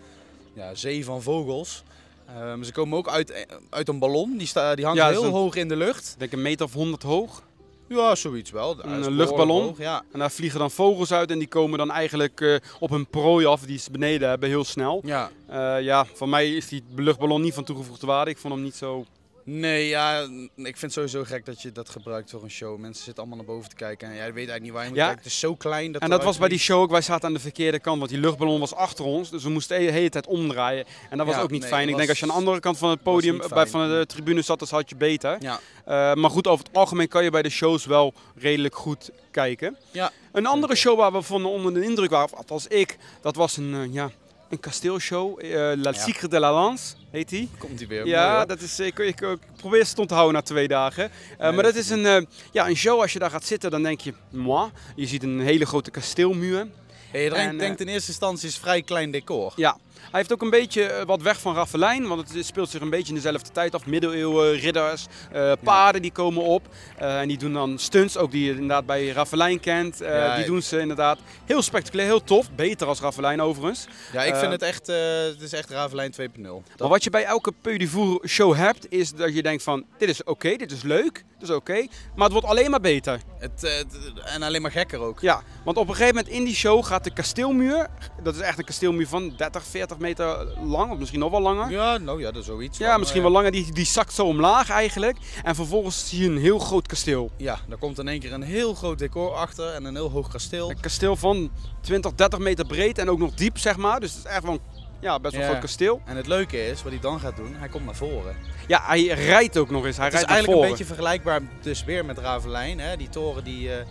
[0.53, 1.83] ja, zee van vogels.
[2.27, 4.37] Ehm, ze komen ook uit, uit een ballon.
[4.37, 6.11] Die, sta, die hangt Ja, heel hoog in de lucht.
[6.13, 7.43] Ik denk een meter of 100 hoog.
[7.89, 8.83] Ja, zoiets wel.
[8.83, 9.61] Een luchtballon.
[9.63, 10.03] hoog, Ja.
[10.11, 13.45] En daar vliegen dan vogels uit en die komen dan eigenlijk eh, op hun prooi
[13.45, 15.01] af die ze beneden hebben, heel snel.
[15.03, 15.31] ja.
[15.47, 18.31] Eh, ja, voor mij is die luchtballon niet van toegevoegde waarde.
[18.31, 19.05] Ik vond hem niet zo...
[19.47, 20.21] Nee, ja,
[20.55, 22.77] ik vind het sowieso gek dat je dat gebruikt voor een show.
[22.79, 24.97] Mensen zitten allemaal naar boven te kijken en jij weet eigenlijk niet waar je moet
[24.97, 25.05] Ja.
[25.05, 25.23] kijken.
[25.23, 25.91] Het is zo klein.
[25.91, 28.09] Dat En dat was bij die show ook, wij zaten aan de verkeerde kant, want
[28.11, 29.29] die luchtballon was achter ons.
[29.29, 30.85] Dus we moesten de hele tijd omdraaien.
[31.09, 31.83] En dat was Ja, ook niet nee, fijn.
[31.83, 34.05] Ik was- denk als je aan de andere kant van het podium, bij, van de
[34.07, 35.37] tribune zat, dan had je beter.
[35.39, 35.59] Ja.
[35.85, 39.77] Eh, maar goed, over het algemeen kan je bij de shows wel redelijk goed kijken.
[39.91, 40.11] Ja.
[40.31, 43.57] Een andere show waar we van onder de indruk waren, of althans ik, dat was
[43.57, 44.11] een, eh, ja,
[44.49, 45.39] een kasteelshow.
[45.39, 45.93] eh La Ja.
[45.93, 47.49] Secret de la Lance heet die.
[47.57, 48.07] Komt hij weer.
[48.07, 51.11] Ja, dat is, ik, ik, ik probeer het te onthouden na twee dagen.
[51.37, 53.83] Eh, maar dat is een, eh, ja, een show, als je daar gaat zitten, dan
[53.83, 54.69] denk je, moi.
[54.95, 56.67] Je ziet een hele grote kasteelmuur.
[57.13, 59.53] Je denkt, En, denkt in eerste instantie is vrij klein decor.
[59.55, 62.81] Ja, hij heeft ook een beetje eh, wat weg van Raffelijn, want het speelt zich
[62.81, 63.85] een beetje in dezelfde tijd af.
[63.85, 68.43] Middeleeuwen, ridders, eh, paarden die komen op eh, en die doen dan stunts, ook die
[68.45, 70.01] je inderdaad bij Raffelijn kent.
[70.01, 72.51] Eh, Ja, die doen ze inderdaad heel spectaculair, heel tof.
[72.51, 73.85] Beter als Raffelijn overigens.
[74.13, 76.63] Ja, ik Eh, vind het echt, eh, het is echt Ravelijn 2.0.
[76.77, 79.85] Maar wat je bij elke Peu du Vour show hebt, is dat je denkt van,
[79.97, 83.19] dit is oké, dit is leuk, dit is oké, maar het wordt alleen maar beter.
[83.39, 85.19] Het, eh, het- en alleen maar gekker ook.
[85.19, 87.87] Ja, want op een gegeven moment in die show gaat de kasteelmuur,
[88.23, 91.69] dat is echt een kasteelmuur van 30, 40 meter lang, of misschien nog wel langer.
[91.71, 92.77] Ja, nou ja, dat is zoiets.
[92.77, 93.51] Ja, misschien eh, wel langer.
[93.51, 95.17] Die, die zakt zo omlaag eigenlijk.
[95.43, 97.31] En vervolgens zie je een heel groot kasteel.
[97.37, 100.29] Ja, daar komt in één keer een heel groot decor achter en een heel hoog
[100.29, 100.69] kasteel.
[100.69, 103.99] Een kasteel van 20, 30 meter breed en ook nog diep, zeg maar.
[103.99, 105.49] Dus het is echt wel een ja, best wel Ja.
[105.49, 106.01] groot kasteel.
[106.05, 108.35] En het leuke is, wat hij dan gaat doen, hij komt naar voren.
[108.67, 109.97] Ja, hij rijdt ook nog eens.
[109.97, 112.79] Hij het is rijdt naar eigenlijk een beetje vergelijkbaar dus weer met Ravelijn.
[112.79, 112.97] Hè?
[112.97, 113.85] Die toren die, eh,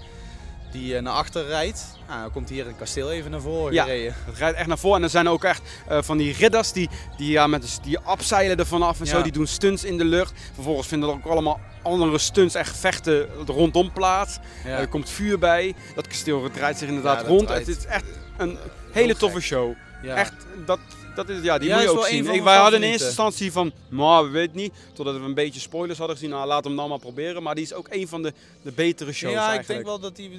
[0.75, 1.85] die eh, naar achter rijdt.
[2.09, 3.83] Nou, dan komt hier een kasteel even naar voren Ja.
[3.85, 4.15] gereden.
[4.25, 4.97] Het rijdt echt naar voren.
[4.97, 7.99] En er zijn ook echt eh, van die ridders die, die, ja, met, de- die
[7.99, 9.23] abzeilen ervan af en zo.
[9.23, 10.33] Die doen stunts in de lucht.
[10.55, 14.39] Vervolgens vinden er ook allemaal andere stunts, echt vechten rondom plaats.
[14.65, 14.79] Ja.
[14.79, 15.75] Er komt vuur bij.
[15.95, 17.49] Dat kasteel draait zich inderdaad rond.
[17.49, 18.05] Het is echt
[18.37, 18.59] een
[18.93, 19.73] hele toffe show.
[20.05, 20.33] Echt,
[20.67, 20.79] dat,
[21.15, 22.27] dat is, ja, die Ja, moet je ook zien.
[22.35, 24.73] Ik, wij hadden in eerste instantie van, maar we weten niet.
[24.93, 26.31] Totdat we een beetje spoilers hadden gezien.
[26.33, 27.43] Nou, laten we hem dan maar proberen.
[27.43, 30.17] Maar die is ook een van de, de betere shows ja, ik denk wel dat
[30.17, 30.31] die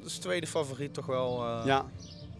[0.00, 1.44] dat is tweede favoriet toch wel.
[1.44, 1.86] eh, Ja.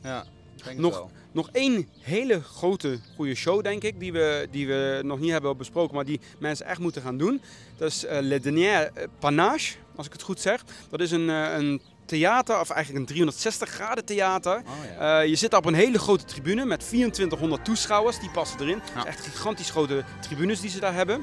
[0.02, 0.24] ja,
[0.64, 1.10] denk Nog- wel.
[1.32, 5.56] Nog één hele grote goede show, denk ik, die we, die we nog niet hebben
[5.56, 7.40] besproken, maar die mensen echt moeten gaan doen.
[7.76, 10.64] Dat is eh, Le Dernier Panache, als ik het goed zeg.
[10.90, 14.56] Dat is een, eh, een theater, of eigenlijk een 360 graden theater.
[14.56, 15.20] Oh, ja.
[15.20, 18.80] Eh, je zit op een hele grote tribune met 2400 toeschouwers, die passen erin.
[18.94, 19.06] Ja.
[19.06, 21.22] echt gigantisch grote tribunes die ze daar hebben.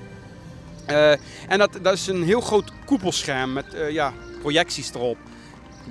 [0.85, 1.11] Eh,
[1.47, 5.17] en dat, dat is een heel groot koepelscherm met eh, ja, projecties erop.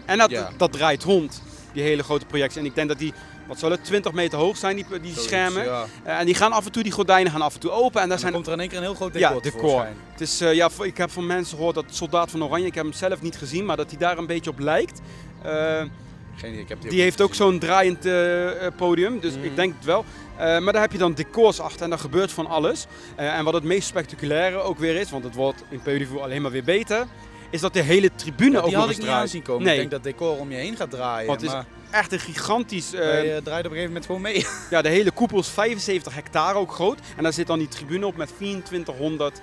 [0.07, 0.50] En dat, Ja.
[0.57, 2.61] dat draait rond, die hele grote projecties.
[2.61, 3.12] En ik denk dat die,
[3.46, 5.64] wat zal het, 20 meter hoog zijn, die, die Zoiets, schermen.
[5.64, 5.85] Ja.
[6.02, 7.85] Eh, en die gaan af en toe, die gordijnen gaan af en toe open.
[7.85, 9.42] En daar En dan zijn komt er in één keer een heel groot Ja, decor
[9.42, 9.61] decor.
[9.61, 9.96] tevoorschijn.
[10.12, 12.85] het is, eh, ja, ik heb van mensen gehoord dat Soldaat van Oranje, ik heb
[12.85, 15.00] hem zelf niet gezien, maar dat hij daar een beetje op lijkt.
[15.42, 15.83] Eh,
[16.37, 18.07] Geen idee, ik heb die, die heeft ook zo'n draaiend
[18.76, 19.44] podium, dus Mhm.
[19.44, 20.04] ik denk het wel.
[20.37, 22.87] Maar daar heb je dan decors achter en daar gebeurt van alles.
[23.16, 26.50] En wat het meest spectaculaire ook weer is, want het wordt in Peu alleen maar
[26.50, 27.07] weer beter,
[27.50, 29.20] is dat de hele tribune Ja, ook die nog had ik niet draait.
[29.22, 29.62] aanzien komen.
[29.64, 29.72] Nee.
[29.72, 31.26] Ik denk dat decor om je heen gaat draaien.
[31.26, 31.57] Want het is
[31.90, 32.92] Echt een gigantisch...
[32.92, 34.46] eh, draaiden op een gegeven moment gewoon mee.
[34.70, 36.98] ja, de hele koepel is 75 hectare ook groot.
[37.16, 39.40] En daar zit dan die tribune op met 2400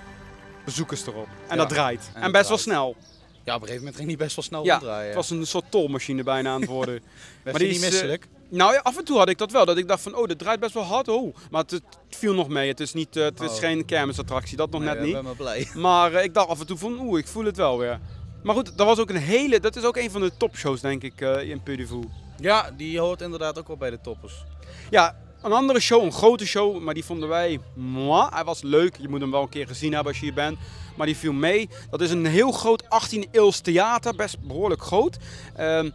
[0.65, 1.27] bezoekers erop.
[1.47, 2.11] En Ja, dat draait.
[2.13, 2.61] En, best wel draait.
[2.61, 2.95] snel.
[3.43, 4.83] Ja, op een gegeven moment ging die best wel snel Ja.
[4.85, 7.01] Het was een soort tolmachine bijna aan het worden.
[7.43, 8.27] Maar die is, eh, misselijk?
[8.51, 9.65] Nou ja, af en toe had ik dat wel.
[9.65, 11.07] Dat ik dacht van, oh, dit draait best wel hard.
[11.07, 11.35] Oh.
[11.51, 12.67] Maar het, viel nog mee.
[12.67, 13.55] Het is, niet, eh, het is Oh.
[13.57, 15.13] geen kermisattractie, dat nog Nee, net ik niet.
[15.13, 15.67] ben maar blij.
[15.75, 17.99] Maar eh, ik dacht af en toe van, oeh, ik voel het wel weer.
[18.43, 21.03] Maar goed, dat was ook een hele, dat is ook een van de topshows denk
[21.03, 21.87] ik eh, in Puy
[22.39, 24.43] Ja, die hoort inderdaad ook wel bij de toppers.
[24.89, 28.95] Ja, een andere show, een grote show, maar die vonden wij, moi, hij was leuk.
[28.97, 30.57] Je moet hem wel een keer gezien hebben als je hier bent.
[30.97, 31.69] Maar die viel mee.
[31.89, 35.17] Dat is een heel groot 18 eeuws theater, best behoorlijk groot.
[35.55, 35.89] Ehm,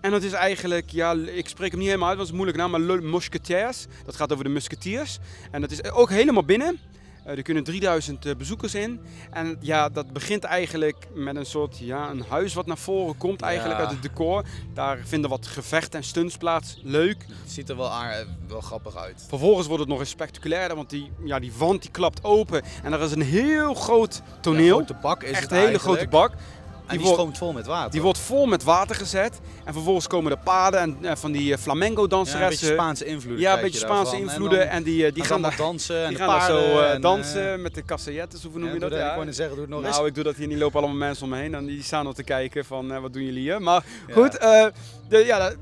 [0.00, 2.62] en dat is eigenlijk, ja, ik spreek hem niet helemaal uit, dat is een moeilijke
[2.62, 3.86] naam, maar Le Mousquetaires.
[4.04, 5.18] Dat gaat over de musketiers.
[5.50, 6.78] En dat is ook helemaal binnen.
[7.24, 9.00] Eh, er kunnen 3000 eh, bezoekers in.
[9.30, 13.42] En ja, dat begint eigenlijk met een soort, ja, een huis wat naar voren komt
[13.42, 13.84] eigenlijk Ja.
[13.84, 14.44] uit het decor.
[14.74, 16.80] Daar vinden wat gevechten en stunts plaats.
[16.82, 17.24] Leuk.
[17.42, 19.24] Het ziet er wel, aar- wel grappig uit.
[19.28, 22.62] Vervolgens wordt het nog eens spectaculairder, want die, ja, die wand die klapt open.
[22.82, 24.76] En er is een heel groot Een toneel.
[24.76, 26.32] grote bak is echt het een hele grote bak.
[26.90, 27.90] En die, wordt- stroomt vol met water.
[27.90, 29.40] Die wordt vol met water gezet.
[29.64, 32.66] En vervolgens komen de paden en eh, van die eh, flamenco ja, een beetje danseressen.
[32.72, 33.40] Spaanse invloeden.
[33.42, 34.60] Ja, een beetje je Spaanse invloeden.
[34.62, 36.70] En En, die, eh, die gaan dan daar dansen en die de gaan paarden.
[36.72, 38.92] zo en, dansen met de casseillettes, of hoe noem je dat?
[38.92, 39.12] Ik Ja.
[39.14, 39.94] wou net zeggen, doe het nog eens.
[39.96, 40.58] Nou, ik doe dat hier niet.
[40.58, 43.24] lopen allemaal mensen om me heen en die staan al te kijken van wat doen
[43.24, 43.62] jullie hier.
[43.62, 44.32] Maar goed,
[45.08, 45.52] de, ja,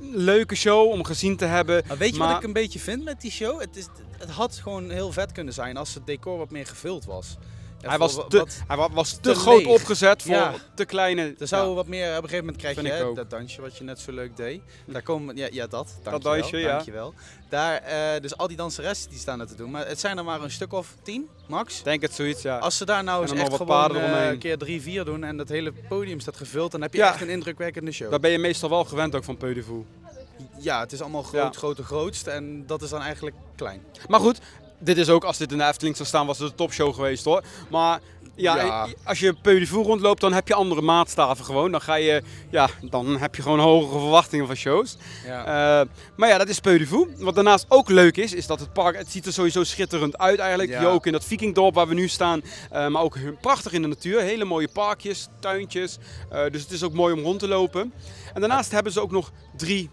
[0.00, 1.82] leuke show om gezien te hebben.
[1.88, 3.60] Maar weet je Maar- wat ik een beetje vind met die show?
[3.60, 3.86] Het, is,
[4.18, 7.36] het had gewoon heel vet kunnen zijn als het decor wat meer gevuld was.
[7.82, 9.66] Hij was wa- te, wat- hij wa- was te, te groot leeg.
[9.66, 10.54] opgezet voor Ja.
[10.74, 11.34] te kleine.
[11.38, 11.74] er zou ja.
[11.74, 13.16] wat meer, op een gegeven moment krijg Vind je hè, ook.
[13.16, 14.60] dat dansje wat je net zo leuk deed.
[14.86, 16.72] Daar komen, ja, ja dat, dankjewel, dansje, ja.
[16.72, 17.14] dankjewel.
[17.48, 20.24] Daar, eh, dus al die danseressen die staan er te doen, maar het zijn er
[20.24, 21.82] maar een stuk of tien, max.
[21.82, 22.58] Denk het zoiets, ja.
[22.58, 25.36] Als ze daar nou En eens echt gewoon eh, een keer drie, vier doen en
[25.36, 28.10] dat hele podium staat gevuld, dan heb je echt een indrukwekkende show.
[28.10, 29.84] Daar ben je meestal wel gewend ook van Peu de Fou.
[30.58, 33.82] Ja, het is allemaal groot, grote, grootst en dat is dan eigenlijk klein.
[34.08, 34.38] Maar goed,
[34.84, 37.24] dit is ook, als dit in de Efteling zou staan, was het een topshow geweest
[37.24, 37.42] hoor.
[37.70, 38.00] Maar
[38.34, 38.86] ja, Ja.
[39.04, 41.70] als je Peu rondloopt, dan heb je andere maatstaven gewoon.
[41.70, 44.96] Dan, ga je, ja, dan heb je gewoon hogere verwachtingen van shows.
[45.26, 45.44] Ja.
[45.80, 47.06] Eh, maar ja, dat is Peu.
[47.18, 50.38] Wat daarnaast ook leuk is, is dat het park, het ziet er sowieso schitterend uit
[50.38, 50.70] eigenlijk.
[50.70, 50.78] Ja.
[50.78, 52.42] Hier ook in dat Vikingdorp waar we nu staan.
[52.70, 54.20] Eh, maar ook prachtig in de natuur.
[54.20, 55.98] Hele mooie parkjes, tuintjes.
[56.30, 57.92] Eh, dus het is ook mooi om rond te lopen.
[58.34, 59.90] En daarnaast hebben ze ook nog drie,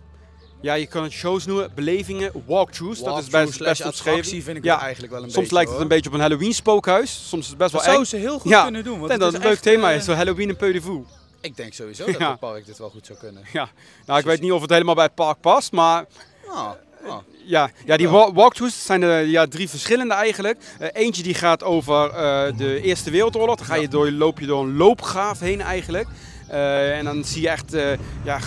[0.61, 2.99] ja je kan het shows noemen, belevingen, walkthroughs.
[3.03, 4.41] dat is best, best omschreven.
[4.43, 4.79] vind ik Ja.
[4.81, 5.53] eigenlijk wel een Soms beetje.
[5.55, 7.21] lijkt het een beetje op een Halloween spookhuis.
[7.27, 7.95] Soms is het best wel Dat eng.
[7.95, 8.63] zou ze heel goed Ja.
[8.63, 8.97] kunnen doen.
[8.97, 11.05] Want denk dat het een leuk thema eh, is, zo Halloween en Peu de.
[11.41, 12.29] Ik denk sowieso dat Ja.
[12.29, 13.43] het park dit wel goed zou kunnen.
[13.53, 13.69] Ja,
[14.05, 16.05] nou ik weet niet of het helemaal bij het park past, maar
[16.47, 16.69] Ah,
[17.07, 17.17] ah.
[17.45, 20.57] Ja, ja die wa- walkthroughs zijn er ja, drie verschillende eigenlijk.
[20.79, 23.55] Eh, eentje die gaat over eh, de Eerste Wereldoorlog.
[23.55, 26.07] Dan ga je door, loop je door een loopgraaf heen eigenlijk.
[26.49, 27.91] Eh, en dan zie je echt, eh,
[28.23, 28.39] ja,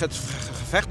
[0.00, 0.90] het ge- gevecht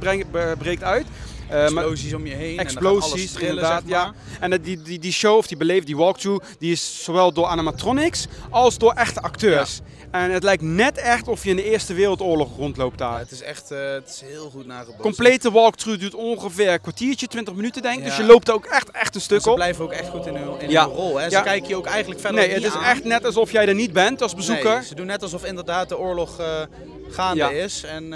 [0.57, 1.05] breekt uit.
[1.49, 2.57] Eh, maar- Explosies om je heen.
[2.57, 4.13] en Explosies, trillen, inderdaad, zeg maar.
[4.39, 4.39] ja.
[4.49, 8.27] En die, die, die show, of die beleefd, die walkthrough, die is zowel door animatronics
[8.49, 9.79] als door echte acteurs.
[10.11, 13.19] En het lijkt net echt of je in de Eerste Wereldoorlog rondloopt Ja, daar.
[13.19, 15.01] het is echt eh, het is heel goed nagebootst.
[15.01, 18.03] Complete walkthrough duurt ongeveer een kwartiertje, 20 minuten denk ik.
[18.05, 19.55] Dus je loopt er ook echt, echt een En stuk ze op.
[19.55, 21.17] blijven ook echt goed in hun, in hun rol.
[21.19, 21.29] Hè.
[21.29, 22.83] Ze kijken je ook eigenlijk verder Nee, het is aan.
[22.83, 24.73] echt net alsof jij er niet bent als bezoeker.
[24.75, 26.61] Nee, ze doen net alsof inderdaad de oorlog eh,
[27.09, 27.83] gaande is.
[27.83, 28.13] En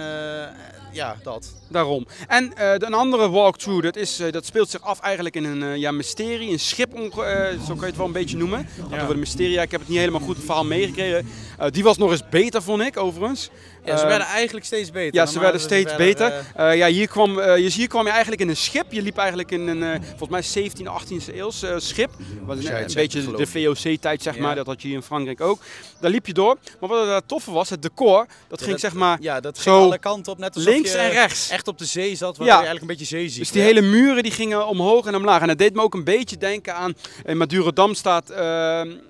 [0.92, 1.54] ja, dat.
[1.68, 2.08] Daarom.
[2.28, 5.64] En eh, een andere walkthrough, dat, is, eh, dat speelt zich af eigenlijk in een
[5.64, 8.68] eh, ja, mysterie, een schip, zo kan je het wel een beetje noemen.
[8.94, 11.28] Over de mysteria, ik heb het niet helemaal goed het verhaal meegekregen.
[11.70, 13.50] Die was nog eens beter, vond ik, overigens.
[13.86, 15.14] Ja, ze Eh, werden eigenlijk steeds beter.
[15.16, 16.34] Ja, ze werden steeds beter.
[16.56, 18.86] eh, ja, hier kwam, eh, je- hier kwam je eigenlijk in een schip.
[18.92, 22.10] Je liep eigenlijk in een, eh, volgens mij 17e, 18e eeuws eh, schip.
[22.46, 24.42] Wat Als een, een beetje geloof de VOC-tijd, zeg Ja.
[24.42, 24.56] maar.
[24.56, 25.60] Dat had je hier in Frankrijk ook.
[26.00, 26.58] Daar liep je door.
[26.80, 29.72] Maar wat er toffe was, het decor, dat ging dat- zeg maar ja, dat Zo
[29.74, 30.38] ging alle kanten op.
[30.38, 31.50] Net alsof links je en rechts.
[31.50, 32.54] echt op de zee zat, waar Ja.
[32.54, 35.42] je eigenlijk een beetje zeeziek Dus die hele muren die gingen omhoog en omlaag.
[35.42, 36.94] En dat deed me ook een beetje denken aan,
[37.26, 38.30] in Madurodam staat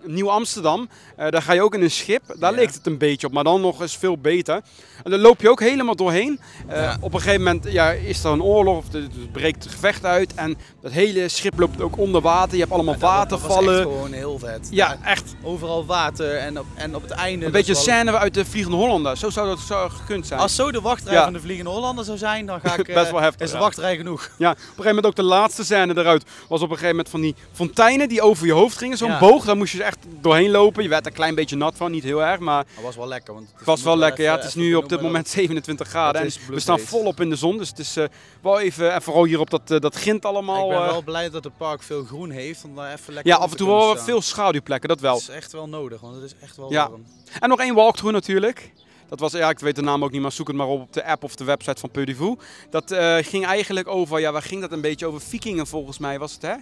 [0.06, 0.90] Nieuw-Amsterdam.
[1.16, 2.22] Eh, daar ga je ook in een schip.
[2.40, 2.58] Daar Ja.
[2.58, 4.61] leek het een beetje op, maar dan nog eens veel beter.
[5.04, 6.39] En daar loop je ook helemaal doorheen.
[6.67, 6.97] Eh, Ja.
[7.00, 10.34] Op een gegeven moment ja, is er een oorlog, of er breekt een gevecht uit.
[10.34, 12.54] En dat hele schip loopt ook onder water.
[12.54, 13.74] Je hebt allemaal Dat was- Dat watervallen.
[13.80, 14.67] echt gewoon heel vet.
[14.71, 15.36] Ja, echt.
[15.43, 17.45] Overal water en op, en op het einde...
[17.45, 19.17] Een beetje is wel- scène uit de Vliegende Hollander.
[19.17, 20.39] Zo zou dat zo gekund zijn.
[20.39, 22.88] Als zo de wachtrij van de Vliegende Hollander zou zijn, dan ga ik...
[22.88, 24.30] eh, Best wel heftig, Is de wachtrij genoeg.
[24.38, 27.10] Ja, op een gegeven moment ook de laatste scène eruit was op een gegeven moment
[27.10, 28.97] van die fonteinen die over je hoofd gingen.
[28.97, 30.84] Zo'n boog, daar moest je echt doorheen lopen.
[30.84, 33.08] Je werd er een klein beetje nat van, niet heel erg, maar Dat was wel
[33.08, 33.34] lekker.
[33.34, 34.24] Want het was wel lekker.
[34.24, 36.22] Ja, het is is nu op dit moment 27 graden.
[36.22, 37.58] En we staan volop in de zon.
[37.58, 38.06] Dus het is eh,
[38.42, 40.64] wel even, en vooral hier op dat, eh, dat gint allemaal.
[40.64, 43.32] Ik ben eh, wel blij dat het park veel groen heeft, om daar even lekker
[43.32, 45.14] ja, af en toe wel veel schaduwplekken, dat wel.
[45.14, 46.90] Dat is echt wel nodig, want het is echt wel Ja.
[46.90, 47.06] warm.
[47.40, 48.72] En nog één walkthrough natuurlijk.
[49.12, 50.94] Dat was, ja, ik weet de naam ook niet, maar zoek het maar op op
[50.94, 52.36] de app of de website van Peu.
[52.70, 55.22] Dat eh, ging eigenlijk over, ja, waar ging dat een beetje over?
[55.22, 56.54] Vikingen volgens mij was het, hè?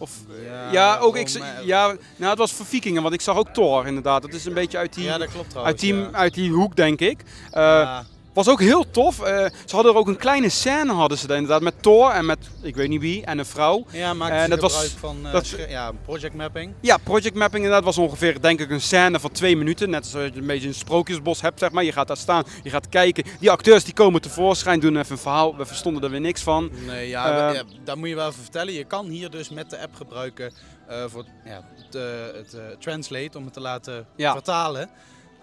[0.00, 0.10] Of,
[0.46, 1.28] Ja, ja, ook, ik,
[1.64, 4.22] ja, nou, het was voor Vikingen, want ik zag ook Thor inderdaad.
[4.22, 5.82] Dat is een beetje uit die, Ja, dat klopt trouwens.
[5.82, 7.20] uit die, uit die hoek, denk ik.
[7.50, 7.98] Eh.
[8.38, 9.20] Was ook heel tof.
[9.22, 12.26] Eh, ze hadden er ook een kleine scène hadden ze daar inderdaad met Thor en
[12.26, 13.84] met ik weet niet wie en een vrouw.
[13.92, 16.72] Ja, maakt En dat was- gebruik van eh, dat- sche- ja, project mapping.
[16.80, 19.90] Ja, project mapping inderdaad was ongeveer denk ik een scène van twee minuten.
[19.90, 21.84] Net zoals je een beetje een sprookjesbos hebt zeg maar.
[21.84, 23.24] Je gaat daar staan, je gaat kijken.
[23.40, 25.56] Die acteurs die komen tevoorschijn, doen even een verhaal.
[25.56, 26.70] We verstonden er weer niks van.
[26.86, 28.72] Nee, ja, Eh, ja, dat moet je wel even vertellen.
[28.72, 30.52] Je kan hier dus met de app gebruiken
[30.88, 34.40] eh, voor ja, het, het translate, om het te laten Ja.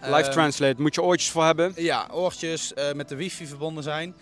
[0.06, 1.74] Live Eh, translate, moet je oortjes voor hebben.
[1.76, 4.16] Ja, oortjes eh, met de wifi verbonden zijn.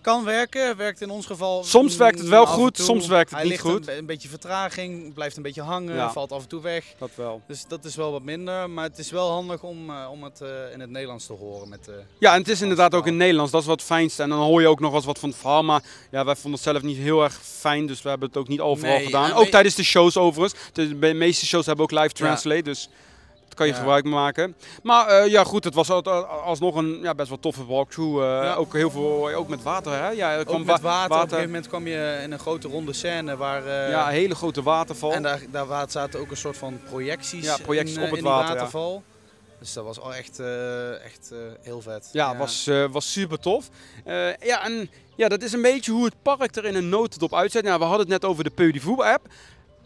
[0.00, 1.64] Kan werken, werkt in ons geval.
[1.64, 3.88] Soms werkt het wel goed, soms werkt het Hij niet goed.
[3.88, 6.12] Een, een beetje vertraging, blijft een beetje hangen, Ja.
[6.12, 6.84] valt af en toe weg.
[6.98, 7.42] Dat wel.
[7.46, 10.40] Dus dat is wel wat minder, maar het is wel handig om, eh, om het
[10.40, 11.68] eh, in het Nederlands te horen.
[11.68, 14.22] Met, Ja, en het is inderdaad ook in Nederlands, dat is wat het fijnste.
[14.22, 15.62] En dan hoor je ook nog wel eens wat van het verhaal.
[15.62, 18.48] Maar ja, wij vonden het zelf niet heel erg fijn, dus we hebben het ook
[18.48, 19.32] niet overal Nee, gedaan.
[19.32, 20.60] Ook tijdens de shows overigens.
[20.72, 22.88] De, de meeste shows hebben ook live translate, dus
[23.54, 23.78] kan je Ja.
[23.78, 24.56] gebruik maken.
[24.82, 28.22] Maar eh, ja, goed, het was al- al- alsnog een ja, best wel toffe walkthrough.
[28.22, 28.54] eh, Ja.
[28.54, 30.08] Ook heel veel, ook met water, hè?
[30.10, 31.16] Ja, er ook kwam met wa- water.
[31.16, 33.66] Op een gegeven moment kwam je in een grote ronde scène waar...
[33.66, 35.12] eh, Ja, een hele grote waterval.
[35.12, 38.24] En daar, daar zaten ook een soort van projecties, Ja, projecties in, op het in
[38.24, 39.02] water, waterval.
[39.58, 40.40] Dus dat was al echt,
[41.04, 42.08] echt heel vet.
[42.12, 43.68] Ja, Was, was super tof.
[44.40, 47.64] Ja, en ja, dat is een beetje hoe het park er in een notendop uitzet.
[47.64, 49.26] Nou, we hadden het net over de Peu app.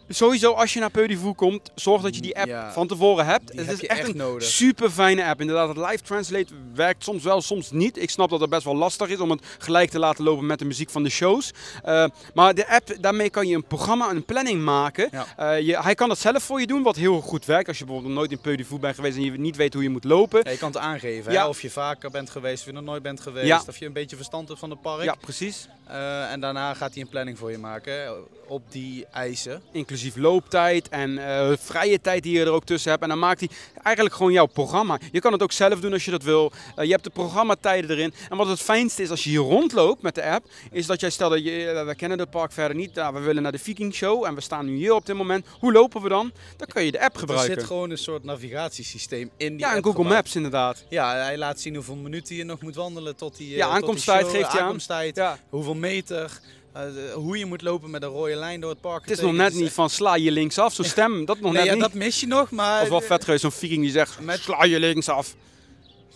[0.09, 2.71] Sowieso, als je naar Peu komt, zorg dat je die app Ja.
[2.71, 3.49] van tevoren hebt.
[3.49, 4.47] Het heb is echt echt een nodig.
[4.47, 5.41] super fijne app.
[5.41, 7.97] Inderdaad, het live translate werkt soms wel, soms niet.
[8.01, 10.59] Ik snap dat het best wel lastig is om het gelijk te laten lopen met
[10.59, 11.51] de muziek van de shows.
[11.83, 15.09] Eh, maar de app, daarmee kan je een programma, een planning maken.
[15.11, 15.25] Ja.
[15.37, 17.67] Eh, je, hij kan dat zelf voor je doen, wat heel goed werkt.
[17.67, 19.89] Als je bijvoorbeeld nog nooit in Peu bent geweest en je niet weet hoe je
[19.89, 20.41] moet lopen.
[20.43, 21.47] Ja, je kan het aangeven, hè?
[21.47, 24.15] of je vaker bent geweest, of je nog nooit bent geweest, of je een beetje
[24.15, 25.03] verstand hebt van het park.
[25.03, 25.67] Ja, precies.
[25.87, 28.13] Eh, en daarna gaat hij een planning voor je maken
[28.47, 29.61] op die eisen.
[29.71, 33.03] inclusief looptijd en eh, vrije tijd die je er ook tussen hebt.
[33.03, 33.49] En dan maakt hij
[33.83, 34.99] eigenlijk gewoon jouw programma.
[35.11, 36.51] Je kan het ook zelf doen als je dat wil.
[36.75, 38.13] Eh, je hebt de programmatijden erin.
[38.29, 41.09] En wat het fijnste is als je hier rondloopt met de app, is dat jij
[41.09, 43.59] stelt dat je, eh, we kennen het park verder niet, nou, we willen naar de
[43.59, 45.45] Viking Show en we staan nu hier op dit moment.
[45.59, 46.31] Hoe lopen we dan?
[46.57, 47.53] Dan kun je de app Er gebruiken.
[47.55, 50.03] zit gewoon een soort navigatiesysteem in die ja, en Google.
[50.03, 50.83] Maps inderdaad.
[50.89, 54.47] Ja, hij laat zien hoeveel minuten je nog moet wandelen tot die, Ja, aankomsttijd geeft
[54.51, 54.65] hij aan.
[54.65, 55.37] aankomsttijd, Ja.
[55.49, 56.39] hoeveel meter,
[56.85, 59.01] eh, hoe je moet lopen met een rode lijn door het park.
[59.01, 61.61] Het is nog net niet van sla je links af, zo'n stem, dat nog Nee,
[61.61, 61.81] net ja, niet.
[61.81, 62.79] dat mis je nog, maar...
[62.79, 65.25] Dat was wel vet geweest, zo'n Viking die zegt, Met- sla je links af.
[65.27, 65.35] Dat is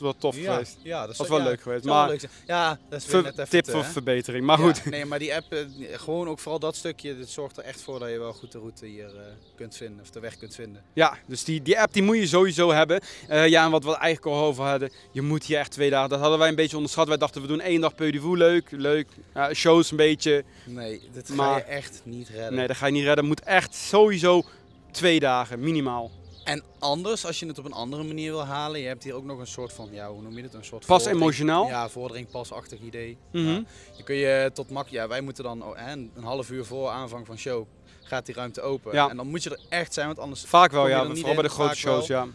[0.02, 0.78] wel tof ja, geweest.
[0.82, 2.30] Ja, dat Was is wel leuk geweest, maar- leuk.
[2.48, 3.90] Ja, dat is weer net even tip te, voor hè.
[3.90, 4.86] verbetering, maar goed.
[4.86, 5.60] nee, maar die app, eh,
[5.92, 8.58] gewoon ook vooral dat stukje, dat zorgt er echt voor dat je wel goed de
[8.60, 9.22] route hier eh,
[9.56, 10.84] kunt vinden, of de weg kunt vinden.
[10.94, 13.02] Ja, dus die, die app die moet je sowieso hebben.
[13.28, 16.10] Eh, ja, en wat we eigenlijk al over hadden, je moet hier echt twee dagen.
[16.10, 17.08] Dat hadden wij een beetje onderschat.
[17.08, 19.08] Wij dachten we doen één dag Peu de leuk, leuk.
[19.34, 20.44] Ja, shows een beetje.
[20.66, 22.54] Nee, dit ga Maar- je echt niet redden.
[22.54, 23.26] Nee, dat ga je niet redden.
[23.26, 24.44] Moet echt sowieso
[24.92, 26.12] twee dagen, minimaal.
[26.44, 29.24] En anders, als je het op een andere manier wil halen, je hebt hier ook
[29.24, 30.54] nog een soort van, ja, hoe noem je het?
[30.54, 31.68] Een soort Pas emotionaal.
[31.68, 33.18] Ja, vordering pasachtig idee.
[33.32, 33.48] Mhm.
[33.48, 33.64] Ja.
[33.98, 36.90] Je kun je tot mak, ja, wij moeten dan oh, hè, een half uur voor
[36.90, 37.66] aanvang van show
[38.02, 38.94] gaat die ruimte open.
[38.94, 39.10] Ja.
[39.10, 41.06] En dan moet je er echt zijn, want anders Vaak wel, ja.
[41.06, 42.28] Vooral bij de grote shows, wel.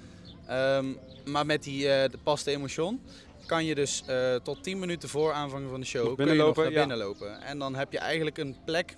[0.47, 0.77] ja.
[0.79, 0.87] Ehm,
[1.25, 3.01] maar met die eh, de pas de emotion
[3.47, 6.57] kan je dus eh, tot 10 minuten voor aanvang van de show kun je nog
[6.57, 7.43] naar binnen lopen.
[7.43, 8.97] En dan heb je eigenlijk een plek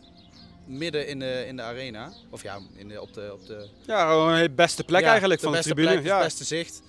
[0.69, 2.13] midden in de, in de arena.
[2.31, 5.47] Of ja, in de, op, de, op de Ja, een beste plek Ja, eigenlijk de
[5.47, 5.91] van de tribune.
[5.93, 6.15] Plek, ja.
[6.15, 6.83] Het beste zicht.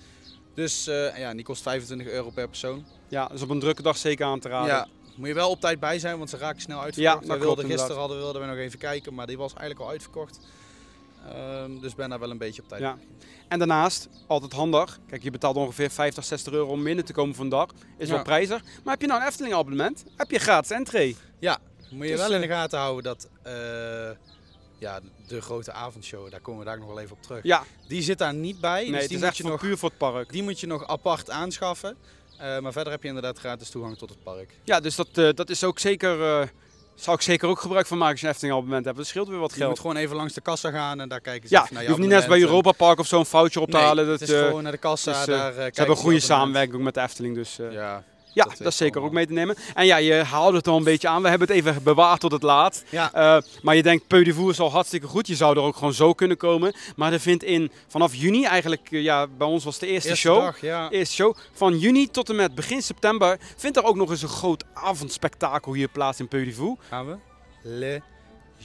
[0.54, 2.84] Dus eh, ja, die kost 25 euro per persoon.
[3.08, 4.68] ja, dus op een drukke dag zeker aan te raden.
[4.74, 7.26] Ja, moet je wel op tijd bij zijn, want ze raken snel Ja, uitverkocht.
[7.26, 7.70] dat we wilden inderdaad.
[7.86, 10.40] gisteren hadden, wilden we nog even kijken, maar die was eigenlijk al uitverkocht.
[11.28, 12.80] Ehm, dus ben daar wel een beetje op tijd.
[12.80, 12.98] Ja.
[13.48, 14.98] En daarnaast, altijd handig.
[15.08, 17.68] Kijk, je betaalt ongeveer 50, 60 euro om binnen te komen van de dag.
[17.98, 18.14] Is Ja.
[18.14, 18.62] wel prijzig.
[18.84, 20.04] Maar heb je nou een Efteling abonnement?
[20.16, 21.16] Heb je gratis entree?
[21.90, 23.52] Moet je Dus, wel in de eh, gaten houden dat eh,
[24.78, 27.42] ja, de grote avondshow, daar komen we daar nog wel even op terug.
[27.42, 29.52] Ja, Die zit daar niet bij, nee, dus het die is moet, echt je voor
[29.52, 30.32] nog, puur voor het park.
[30.32, 31.96] die moet je nog apart aanschaffen.
[32.38, 34.54] Eh, maar verder heb je inderdaad gratis toegang tot het park.
[34.64, 36.48] Ja, dus dat, dat is ook zeker,
[36.94, 38.96] zou ik zeker ook gebruik van maken als je een Efteling abonnement hebt.
[38.96, 39.78] Dat scheelt weer wat Je moet geld.
[39.80, 41.94] gewoon even langs de kassa gaan en daar kijken ze Ja, even naar je je
[41.94, 42.40] hoeft niet net bij.
[42.40, 44.06] Europa Park of zo een foutje op te Nee, halen.
[44.06, 46.94] Dat, het is gewoon naar de kassa, dus, daar ze hebben een goede samenwerking met
[46.94, 47.34] de Efteling.
[47.34, 48.04] Dus, Ja.
[48.34, 49.08] Ja, Dat is zeker allemaal.
[49.08, 49.56] ook mee te nemen.
[49.74, 51.22] En ja, je haalde het al een beetje aan.
[51.22, 52.84] We hebben het even bewaard tot het laatst.
[52.90, 55.26] Ja, Eh, maar je denkt, Peu de Voer is al hartstikke goed.
[55.26, 56.72] Je zou er ook gewoon zo kunnen komen.
[56.96, 60.26] Maar er vindt in vanaf juni eigenlijk, eh, ja, bij ons was de eerste, eerste
[60.28, 60.40] show.
[60.42, 60.90] dag, ja.
[60.90, 61.34] Eerste show.
[61.52, 65.72] Van juni tot en met begin september vindt er ook nog eens een groot avondspektakel
[65.74, 66.76] hier plaats in Peu de Voer.
[66.88, 67.16] Gaan we?
[67.62, 68.00] Le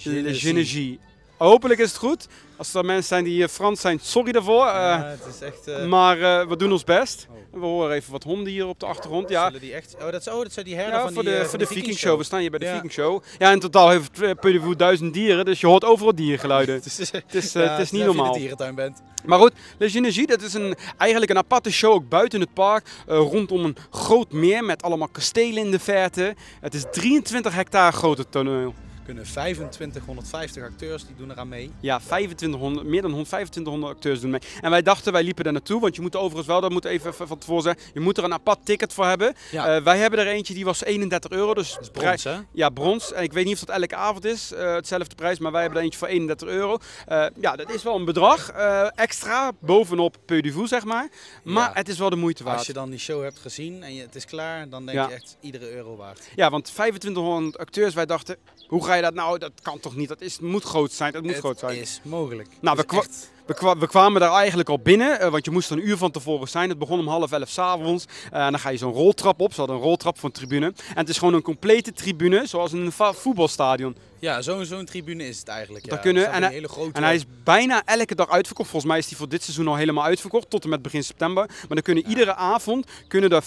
[0.03, 0.99] Le Génégie.
[1.37, 2.27] Hopelijk is het goed.
[2.57, 4.65] Als er mensen zijn die eh, Frans zijn, sorry daarvoor.
[4.65, 5.67] eh, Ja, het is echt...
[5.67, 7.27] eh, maar we doen ons best.
[7.29, 7.59] Oh.
[7.59, 9.29] We horen even wat honden hier op de achtergrond.
[9.29, 9.95] Ja, Zullen die echt...
[10.01, 11.65] Oh, dat, is, oh, dat zijn die herden Ja, van voor die, de, voor de
[11.65, 12.17] die Viking Show.
[12.17, 12.73] We staan hier bij de Ja.
[12.73, 13.23] Viking Show.
[13.37, 16.75] Ja, in totaal heeft Peudevoer duizend dieren, dus je hoort overal diergeluiden.
[16.83, 18.25] Het is, Het is, ja, het is niet net of je normaal.
[18.25, 19.01] in de dierentuin bent.
[19.25, 22.87] Maar goed, Le Génégie, dat is een, eigenlijk een aparte show, ook buiten het park.
[23.05, 26.35] rondom een groot meer met allemaal kastelen in de verte.
[26.61, 28.73] Het is 23 hectare groot het toneel.
[29.05, 31.71] Kunnen 2550 acteurs die doen eraan mee.
[31.79, 34.39] Ja, 2500, meer dan 2500 acteurs doen mee.
[34.61, 36.85] En wij dachten, wij liepen daar naartoe, want je moet er overigens wel, dat moet
[36.85, 39.33] even van tevoren zeggen, je moet er een apart ticket voor hebben.
[39.51, 42.37] Ja, Eh, wij hebben er eentje, die was 31 euro, dus dat is brons, hè?
[42.51, 43.13] Ja, brons.
[43.13, 45.77] En ik weet niet of dat elke avond is, eh, hetzelfde prijs, maar wij hebben
[45.79, 46.77] er eentje voor 31 euro.
[47.07, 48.49] Eh, ja, dat is wel een bedrag
[48.95, 51.09] extra bovenop Peu du zeg maar.
[51.43, 51.71] Maar Ja.
[51.73, 52.57] het is wel de moeite waard.
[52.57, 55.07] Als je dan die show hebt gezien en je, het is klaar, dan denk Ja.
[55.07, 56.27] je echt iedere euro waard.
[56.35, 58.37] Ja, want 2500 acteurs, wij dachten,
[58.67, 59.37] hoe ga je dat nou?
[59.37, 60.07] Dat kan toch niet?
[60.07, 61.79] Dat is, het moet groot zijn, het moet het groot zijn.
[61.79, 62.49] is mogelijk.
[62.59, 65.45] Nou, we is kwa- echt- We, kwa- we kwamen daar eigenlijk al binnen, eh, want
[65.45, 66.69] je moest er een uur van tevoren zijn.
[66.69, 68.05] Het begon om half elf s'avonds.
[68.31, 69.51] en dan ga je zo'n roltrap op.
[69.53, 70.65] Ze hadden een roltrap een tribune.
[70.65, 73.95] En het is gewoon een complete tribune, zoals in een voetbalstadion.
[74.19, 75.85] Ja, zo'n zo'n tribune is het eigenlijk.
[75.85, 76.01] Dat ja.
[76.01, 76.91] kunnen- en hij- hele grote...
[76.93, 78.69] En hij is bijna elke dag uitverkocht.
[78.69, 81.45] Volgens mij is hij voor dit seizoen al helemaal uitverkocht, tot en met begin september.
[81.47, 83.43] Maar dan kunnen iedere avond kunnen er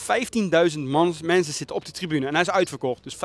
[0.73, 2.27] 15.000 man, mensen zitten op de tribune.
[2.27, 3.03] En hij is uitverkocht.
[3.03, 3.17] Dus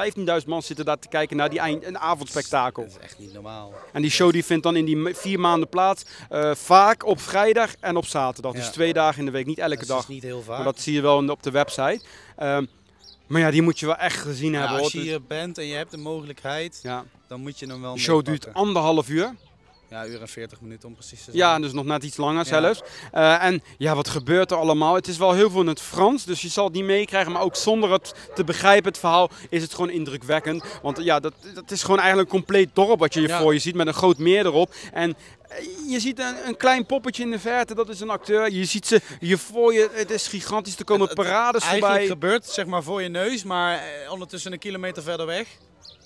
[0.41, 2.83] 15.000 man zitten daar te kijken naar die eind, een avondspektakel.
[2.83, 3.73] Dat is echt niet normaal.
[3.91, 6.03] En die show die vindt dan in die vier maanden plaats.
[6.29, 8.53] eh, vaak op vrijdag en op zaterdag.
[8.53, 9.97] Dus twee dagen in de week, niet elke dat is dag.
[10.05, 10.55] dus niet heel vaak.
[10.55, 12.01] Maar dat zie je wel op de website.
[12.37, 12.65] Ehm,
[13.27, 14.79] maar ja, die moet je wel echt gezien Ja, hebben.
[14.79, 17.05] als je Dus- hier bent en je hebt de mogelijkheid, ja.
[17.27, 19.35] dan moet je hem wel De show duurt anderhalf uur.
[19.93, 21.35] Ja, uur en 40 minuten om precies te zijn.
[21.37, 22.61] Ja, dus nog net iets langer Ja.
[22.61, 22.81] zelfs.
[23.11, 24.95] Eh, en ja, wat gebeurt er allemaal?
[24.95, 27.31] Het is wel heel veel in het Frans, dus je zal het niet meekrijgen.
[27.31, 30.63] Maar ook zonder het te begrijpen, het verhaal, is het gewoon indrukwekkend.
[30.81, 33.39] Want ja, dat, dat is gewoon eigenlijk een compleet dorp wat je hier Ja.
[33.41, 34.73] voor je ziet met een groot meer erop.
[34.93, 35.15] En
[35.47, 35.57] eh,
[35.89, 38.51] je ziet een, een klein poppetje in de verte, dat is een acteur.
[38.51, 40.77] Je ziet ze hier voor je, het is gigantisch.
[40.77, 42.07] Er komen parades Eigenlijk voorbij.
[42.07, 45.47] gebeurt het zeg maar voor je neus, maar eh, ondertussen een kilometer verder weg.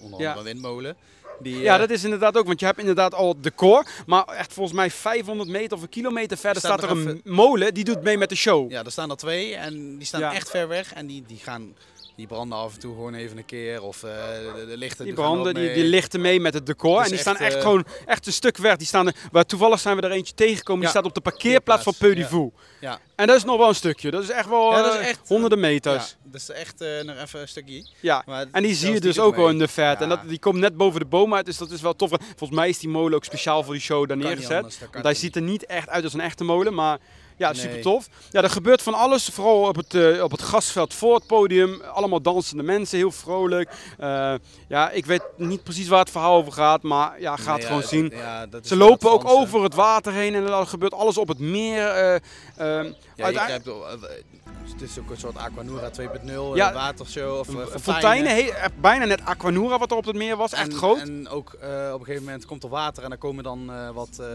[0.01, 0.95] Onder andere een windmolen.
[1.39, 3.87] Die, Ja, eh, dat is inderdaad ook, want je hebt inderdaad al het decor.
[4.05, 7.83] Maar echt volgens mij 500 meter of een kilometer verder Staat er een molen, die
[7.83, 8.71] doet mee met de show.
[8.71, 10.33] Ja, er staan er twee en die staan Ja.
[10.33, 10.93] echt ver weg.
[10.93, 11.75] En die, die gaan,
[12.17, 13.81] die branden af en toe gewoon even een keer.
[13.81, 14.11] Of eh,
[14.55, 16.95] de, de lichten Die branden, die, lichten mee met het decor.
[16.95, 18.75] Dus en die echt, staan echt eh, gewoon echt een stuk weg.
[18.75, 20.81] Die staan er, waar toevallig zijn we er eentje tegengekomen.
[20.81, 22.49] Die staat op de parkeerplaats van Peu
[22.79, 22.99] ja.
[23.15, 24.11] En dat is nog wel een stukje.
[24.11, 26.15] Dat is echt wel Ja, dat is eh, echt, eh, honderden Ja, meters.
[26.23, 27.87] dat is echt nog even een stukje.
[27.99, 28.23] Ja.
[28.25, 30.03] Maar En die zie je dus ook wel in de verte.
[30.03, 32.09] En dat, die komt net boven de boom uit, dus dat is wel tof.
[32.09, 34.57] Volgens mij is die molen ook speciaal voor die show daar neergezet.
[34.57, 36.99] anders, Want hij ziet er niet echt uit als een echte molen, maar
[37.37, 37.61] ja, Nee.
[37.61, 38.07] super tof.
[38.31, 41.81] Ja, er gebeurt van alles, vooral op het, eh, op het grasveld voor het podium.
[41.81, 43.69] Allemaal dansende mensen, heel vrolijk.
[43.97, 44.33] Eh,
[44.67, 47.65] ja, ik weet niet precies waar het verhaal over gaat, maar ja, ga Nee, het
[47.65, 48.09] gewoon ja, zien.
[48.15, 51.87] ja, Ze lopen ook over het water heen en er gebeurt alles op het meer.
[51.87, 52.21] ehm,
[52.57, 52.83] Ja,
[53.15, 54.23] je uiteindelijk-
[54.67, 56.51] eh, het is ook een soort Aquanura 2.0 Ja.
[56.55, 58.35] ja, watershow of eh, fonteinen, fonteinen.
[58.35, 60.97] he- eh, bijna net Aquanura wat er op het meer was, echt groot.
[60.99, 63.89] En ook eh, op een gegeven moment komt er water en dan komen dan eh,
[63.89, 64.25] wat eh,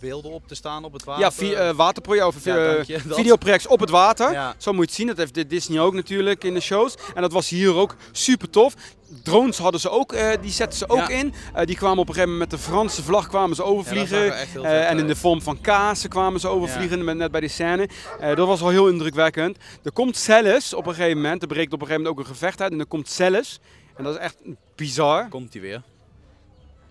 [0.00, 1.44] beelden op te staan op het water.
[1.46, 4.32] ja, eh waterproject of Ja, eh, videoprojects op het water.
[4.32, 4.54] Ja.
[4.58, 5.06] Zo moet je het zien.
[5.06, 6.94] Dat heeft Disney ook natuurlijk in de shows.
[7.14, 8.74] En dat was hier ook super tof.
[9.22, 11.08] Drones hadden ze ook, eh, die zetten ze ook Ja.
[11.08, 11.34] in.
[11.54, 14.18] Eh, die kwamen op een gegeven moment met de Franse vlag kwamen ze overvliegen.
[14.18, 17.48] er Eh, vet en in de vorm van kazen kwamen ze overvliegen, net bij die
[17.50, 17.88] scène.
[18.20, 19.56] Dat was wel heel indrukwekkend.
[19.82, 22.34] Er komt zelfs op een gegeven moment, er breekt op een gegeven moment ook een
[22.34, 22.72] gevecht uit.
[22.72, 23.60] En er komt zelfs,
[23.96, 24.36] en dat is echt
[24.74, 25.28] bizar.
[25.28, 25.82] Komt hij weer.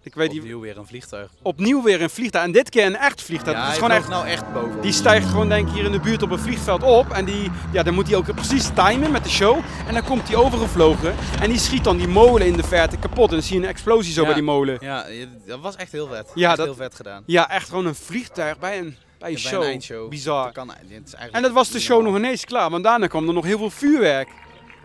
[0.05, 1.29] Ik weet Opnieuw weer een vliegtuig.
[1.41, 2.45] opnieuw weer een vliegtuig.
[2.45, 3.57] En dit keer een echt vliegtuig.
[3.57, 4.81] ja, is gewoon echt nou echt boven.
[4.81, 7.09] Die stijgt gewoon denk ik hier in de buurt op een vliegveld op.
[7.11, 9.57] En die, ja, dan moet hij ook precies timen met de show.
[9.87, 11.15] En dan komt hij overgevlogen.
[11.41, 13.27] En die schiet dan die molen in de verte kapot.
[13.29, 14.25] En dan zie je een explosie zo Ja.
[14.25, 14.77] bij die molen.
[14.81, 15.05] Ja,
[15.45, 16.31] dat was echt heel vet.
[16.35, 17.23] Ja, Echt dat- heel vet gedaan.
[17.25, 19.61] Ja, echt gewoon een vliegtuig bij een, bij een Ja, bij show.
[19.61, 20.09] een eindshow.
[20.09, 20.43] Bizar.
[20.43, 22.69] Dat kan, het is En dat was de show nog ineens klaar.
[22.69, 24.27] Want daarna kwam er nog heel veel vuurwerk.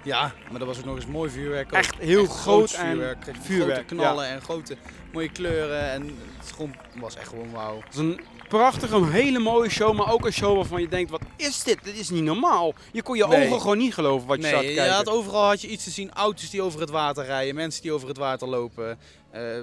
[0.02, 1.66] Ja, maar dat was ook nog eens mooi vuurwerk.
[1.66, 1.72] ook.
[1.72, 3.18] Echt heel groot groot en vuurwerk.
[3.40, 4.76] vuurwerk, Grote knallen en grote
[5.12, 5.90] mooie kleuren.
[5.90, 7.76] En het is gewoon, was echt gewoon wauw.
[7.76, 9.96] Het was een prachtige, een hele mooie show.
[9.96, 11.84] Maar ook een show waarvan je denkt, wat is dit?
[11.84, 12.74] Dit is niet normaal.
[12.92, 13.46] Je kon je Nee.
[13.46, 14.94] ogen gewoon niet geloven wat je zat te Nee, kijken.
[14.94, 16.12] had overal had je iets te zien.
[16.12, 18.98] Auto's die over het water rijden, mensen die over het water lopen.
[19.30, 19.58] eh,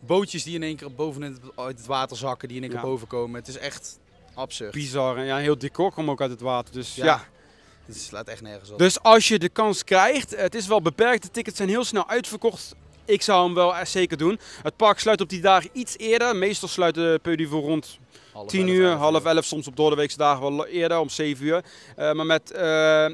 [0.00, 2.80] bootjes die in één keer boven het, uit het water zakken, die in één keer
[2.80, 2.86] Ja.
[2.86, 3.38] boven komen.
[3.40, 3.98] Het is echt
[4.34, 4.72] absurd.
[4.72, 5.16] Bizar.
[5.16, 6.74] En ja, heel decor kwam ook uit het water.
[6.74, 7.04] Dus ja.
[7.04, 7.24] Ja.
[7.86, 8.78] Het slaat echt nergens op.
[8.78, 12.08] Dus als je de kans krijgt, het is wel beperkt, de tickets zijn heel snel
[12.08, 12.74] uitverkocht.
[13.12, 14.38] Ik zou hem wel echt zeker doen.
[14.62, 16.36] Het park sluit op die dagen iets eerder.
[16.36, 17.98] Meestal sluit de Peu Vour rond
[18.32, 21.64] Half 10 elf, uur, half 11, soms op doordeweekse dagen wel eerder, om 7 uur.
[21.96, 22.60] Eh, maar met eh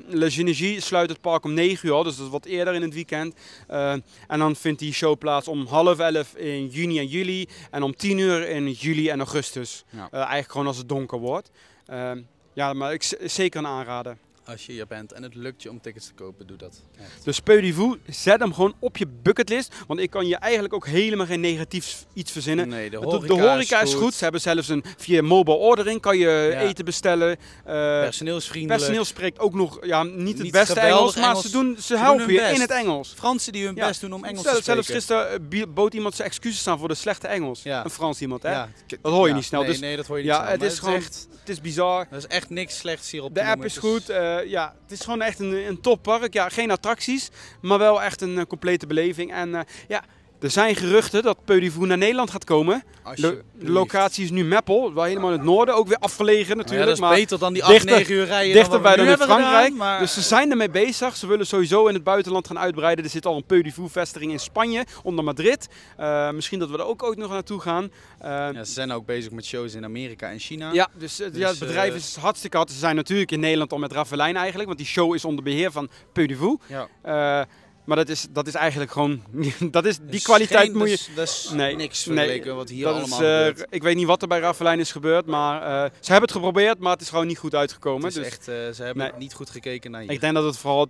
[0.07, 2.95] Le Génégie sluit het park om 9 uur, dus dat is wat eerder in het
[2.95, 3.35] weekend.
[3.67, 3.93] Eh,
[4.27, 7.97] en dan vindt die show plaats om half 11 in juni en juli en om
[7.97, 9.85] 10 uur in juli en augustus.
[9.91, 10.09] Ja.
[10.11, 11.51] Eh, eigenlijk gewoon als het donker wordt.
[11.87, 12.11] Eh,
[12.53, 14.17] ja, maar ik zeker een aanrader.
[14.51, 16.81] Als je hier bent en het lukt je om tickets te kopen, doe dat.
[17.01, 17.25] Echt.
[17.25, 17.73] Dus Peu
[18.07, 19.75] zet hem gewoon op je bucketlist.
[19.87, 22.69] Want ik kan je eigenlijk ook helemaal geen negatief iets verzinnen.
[22.69, 24.15] Nee, de horeca, de horeca is goed.
[24.15, 26.61] Ze hebben zelfs een via mobile ordering kan je Ja.
[26.61, 27.31] eten bestellen.
[27.65, 28.81] Eh, Personeelsvriendelijk.
[28.81, 31.45] personeel spreekt ook nog ja, niet het beste Engels, maar Engels.
[31.45, 32.55] ze, doen, ze helpen je best.
[32.55, 33.13] in het Engels.
[33.17, 33.87] Fransen die hun Ja.
[33.87, 34.85] best doen om Engels Zelf- te spreken.
[34.85, 37.63] Zelfs gisteren eh, bood iemand zijn excuses aan voor de slechte Engels.
[37.63, 37.85] Ja.
[37.85, 38.51] Een Frans iemand, hè?
[38.51, 38.69] Ja.
[39.01, 39.61] Dat hoor je niet snel.
[39.61, 40.51] Nee, Dus nee, dat hoor je niet ja, snel.
[40.53, 42.07] het is gewoon, echt, het is bizar.
[42.11, 44.11] er is echt niks slechts hier op De app is goed.
[44.39, 46.33] Eh, ja, het is gewoon echt een, een toppark.
[46.33, 47.31] Ja, geen attracties,
[47.61, 49.33] maar wel echt een eh, complete beleving.
[49.33, 50.05] En eh, ja,
[50.41, 52.83] er zijn geruchten dat Peu du Voux naar Nederland gaat komen.
[53.15, 55.75] De, locatie is nu Meppel, wel helemaal in het noorden.
[55.75, 56.87] Ook weer afgelegen Nou ja, natuurlijk.
[56.89, 59.17] dat is maar beter dan die 8, dichter- 9 uur rijden dichter bij dan in
[59.17, 59.63] Frankrijk.
[59.65, 61.17] gedaan, maar Dus ze zijn ermee bezig.
[61.17, 63.05] Ze willen sowieso in het buitenland gaan uitbreiden.
[63.05, 65.69] Er zit al een Peu du Voux vestiging in Spanje, onder Madrid.
[65.97, 67.91] Eh, misschien dat we er ook ooit nog naartoe gaan.
[68.19, 70.73] Eh, ja, ze zijn ook bezig met shows in Amerika en China.
[70.73, 72.71] ja, dus, eh, Dus, ja, het bedrijf eh, is hartstikke hard.
[72.71, 75.71] Ze zijn natuurlijk in Nederland al met Raffelijn eigenlijk, want die show is onder beheer
[75.73, 76.65] van Peu du Voux.
[76.69, 77.47] Ja.
[77.89, 79.23] Maar dat is, dat is eigenlijk gewoon,
[79.71, 80.97] dat is, die Dus kwaliteit geen- moet je...
[80.97, 83.97] dus- Dat is Nee, niks nee, vergeleken wat hier dat allemaal is, eh, ik weet
[83.97, 87.01] niet wat er bij Raffelijn is gebeurd, maar eh, ze hebben het geprobeerd, maar het
[87.01, 88.03] is gewoon niet goed uitgekomen.
[88.07, 89.19] Het is dus echt, eh, ze hebben Nee.
[89.19, 90.11] niet goed gekeken naar hier.
[90.11, 90.87] ik denk dat het vooral,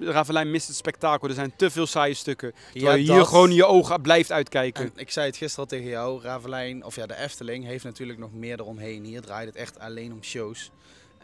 [0.00, 1.28] Raffelijn mist het spektakel.
[1.28, 2.52] Er zijn te veel saaie stukken.
[2.54, 4.84] Ja, Terwijl je hier gewoon je ogen blijft uitkijken.
[4.84, 8.18] En ik zei het gisteren al tegen jou, Ravelijn, of ja, de Efteling heeft natuurlijk
[8.18, 9.04] nog meer eromheen.
[9.04, 10.70] Hier draait het echt alleen om shows.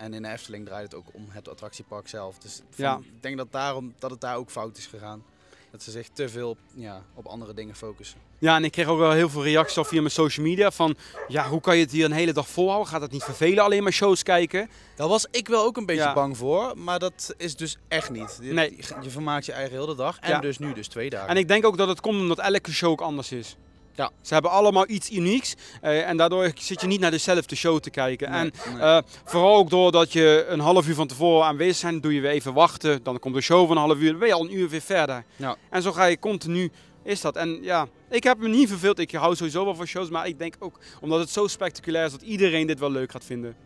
[0.01, 2.39] En in de Efteling draait het ook om het attractiepark zelf.
[2.39, 2.97] Dus Ja.
[3.03, 5.23] ik denk dat, daarom, dat het daar ook fout is gegaan.
[5.71, 8.19] Dat ze zich te veel op, ja, op andere dingen focussen.
[8.39, 10.97] Ja, en ik kreeg ook wel heel veel reacties al via mijn social media van,
[11.29, 12.89] ja, hoe kan je het hier een hele dag volhouden?
[12.89, 14.71] Gaat het niet vervelen, alleen maar shows kijken?
[14.97, 16.15] Daar was ik wel ook een beetje Ja.
[16.15, 18.39] bang voor, maar dat is dus echt niet.
[18.43, 18.77] Je, Nee.
[19.03, 20.41] je vermaakt je eigen heel de dag en Ja.
[20.41, 21.29] dus nu dus twee dagen.
[21.29, 23.57] En ik denk ook dat het komt omdat elke show ook anders is.
[24.01, 24.11] Ja.
[24.21, 27.91] Ze hebben allemaal iets unieks eh, en daardoor zit je niet naar dezelfde show te
[27.91, 28.31] kijken.
[28.31, 28.83] Nee, En nee.
[28.83, 32.31] eh, vooral ook doordat je een half uur van tevoren aanwezig bent, doe je weer
[32.31, 33.03] even wachten.
[33.03, 34.81] Dan komt de show van een half uur, dan ben je al een uur weer
[34.81, 35.25] verder.
[35.37, 35.57] Ja.
[35.71, 36.71] En zo ga je continu,
[37.05, 37.37] is dat.
[37.37, 38.99] En ja, ik heb me niet verveeld.
[38.99, 42.11] Ik hou sowieso wel van shows, maar ik denk ook omdat het zo spectaculair is
[42.13, 43.57] dat iedereen dit wel leuk gaat vinden.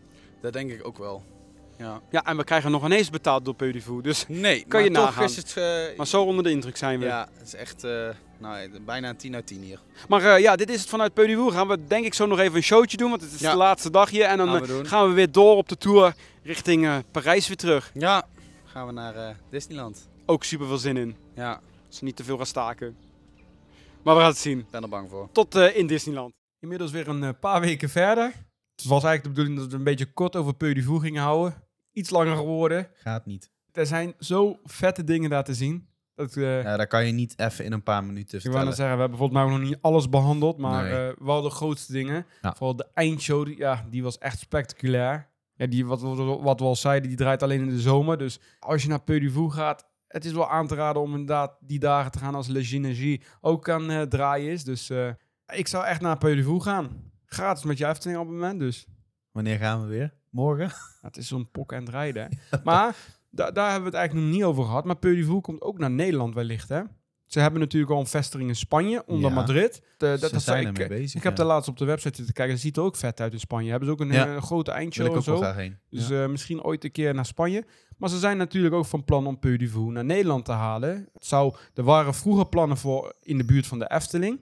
[0.40, 1.24] dat denk ik ook wel.
[1.78, 2.00] Ja.
[2.10, 5.24] Ja, en we krijgen nog ineens betaald door Voux, Dus, Nee, Kan je nagaan.
[5.24, 5.56] is het...
[5.56, 7.04] eh, maar zo onder de indruk zijn we.
[7.06, 7.84] ja, het is echt
[8.34, 9.80] eh, nou, bijna een 10 uit 10 hier.
[10.08, 11.54] Maar eh, ja, dit is het vanuit Peu du Voux.
[11.54, 13.50] Gaan we denk ik zo nog even een showtje doen, want het is Ja.
[13.50, 14.24] de laatste dag hier.
[14.24, 17.46] En dan Gaan we eh, gaan we weer door op de tour richting eh, Parijs
[17.48, 17.90] weer terug.
[17.94, 18.26] Ja,
[18.64, 20.08] gaan we naar eh, Disneyland.
[20.26, 21.16] Ook super veel zin in.
[21.34, 22.96] Ja, Als we niet te veel gaan staken.
[24.02, 24.58] Maar we gaan het zien.
[24.58, 25.28] ik ben er bang voor.
[25.32, 26.32] Tot eh, in Disneyland.
[26.60, 28.24] Inmiddels weer een eh, paar weken verder.
[28.76, 31.22] Het was eigenlijk de bedoeling dat we een beetje kort over Peu du Voux gingen
[31.22, 31.62] houden.
[31.92, 32.90] Iets langer geworden.
[32.94, 33.50] Gaat niet.
[33.72, 35.88] Er zijn zo vette dingen daar te zien.
[36.14, 38.66] Dat, eh, Ja, daar kan je niet even in een paar minuten ik wou vertellen.
[38.66, 40.58] net zeggen, we hebben volgens mij nog niet alles behandeld.
[40.58, 41.08] Maar Nee.
[41.08, 42.26] eh, wel de grootste dingen.
[42.42, 42.50] Ja.
[42.56, 45.28] Vooral de eindshow, die, ja, die was echt spectaculair.
[45.54, 48.18] Ja, die, wat, wat, wat we al zeiden, die draait alleen in de zomer.
[48.18, 51.78] Dus als je naar Peu gaat, het is wel aan te raden om inderdaad die
[51.78, 54.64] dagen te gaan als Le Gynégie ook aan eh, draaien is.
[54.64, 54.90] Dus
[55.54, 57.12] ik zou echt naar Peu gaan.
[57.26, 58.86] Gratis met je Efteling abonnement dus.
[59.32, 60.14] Wanneer gaan we weer?
[60.30, 60.66] Morgen?
[60.68, 62.38] Ja, het is zo'n pok en rijden.
[62.64, 62.96] maar
[63.34, 64.84] da- daar hebben we het eigenlijk nog niet over gehad.
[64.84, 66.80] Maar Peu komt ook naar Nederland wellicht, hè?
[67.26, 69.36] Ze hebben natuurlijk al een vestiging in Spanje, onder Ja.
[69.36, 69.82] Madrid.
[69.96, 71.14] De, dat, Ze dat zijn ik, bezig.
[71.14, 71.38] ik heb ja.
[71.38, 72.54] daar laatst op de website zitten kijken.
[72.54, 73.70] Dat ziet er ook vet uit in Spanje.
[73.70, 74.34] Hebben ze ook een Ja.
[74.34, 75.42] eh, grote Wil eindshow ik en ook wel zo.
[75.42, 75.78] graag heen.
[75.90, 76.22] Dus Ja.
[76.22, 77.64] eh, misschien ooit een keer naar Spanje.
[77.98, 79.56] Maar ze zijn natuurlijk ook van plan om Peu
[79.90, 81.08] naar Nederland te halen.
[81.12, 84.40] Het zou, er waren vroeger plannen voor in de buurt van de Efteling.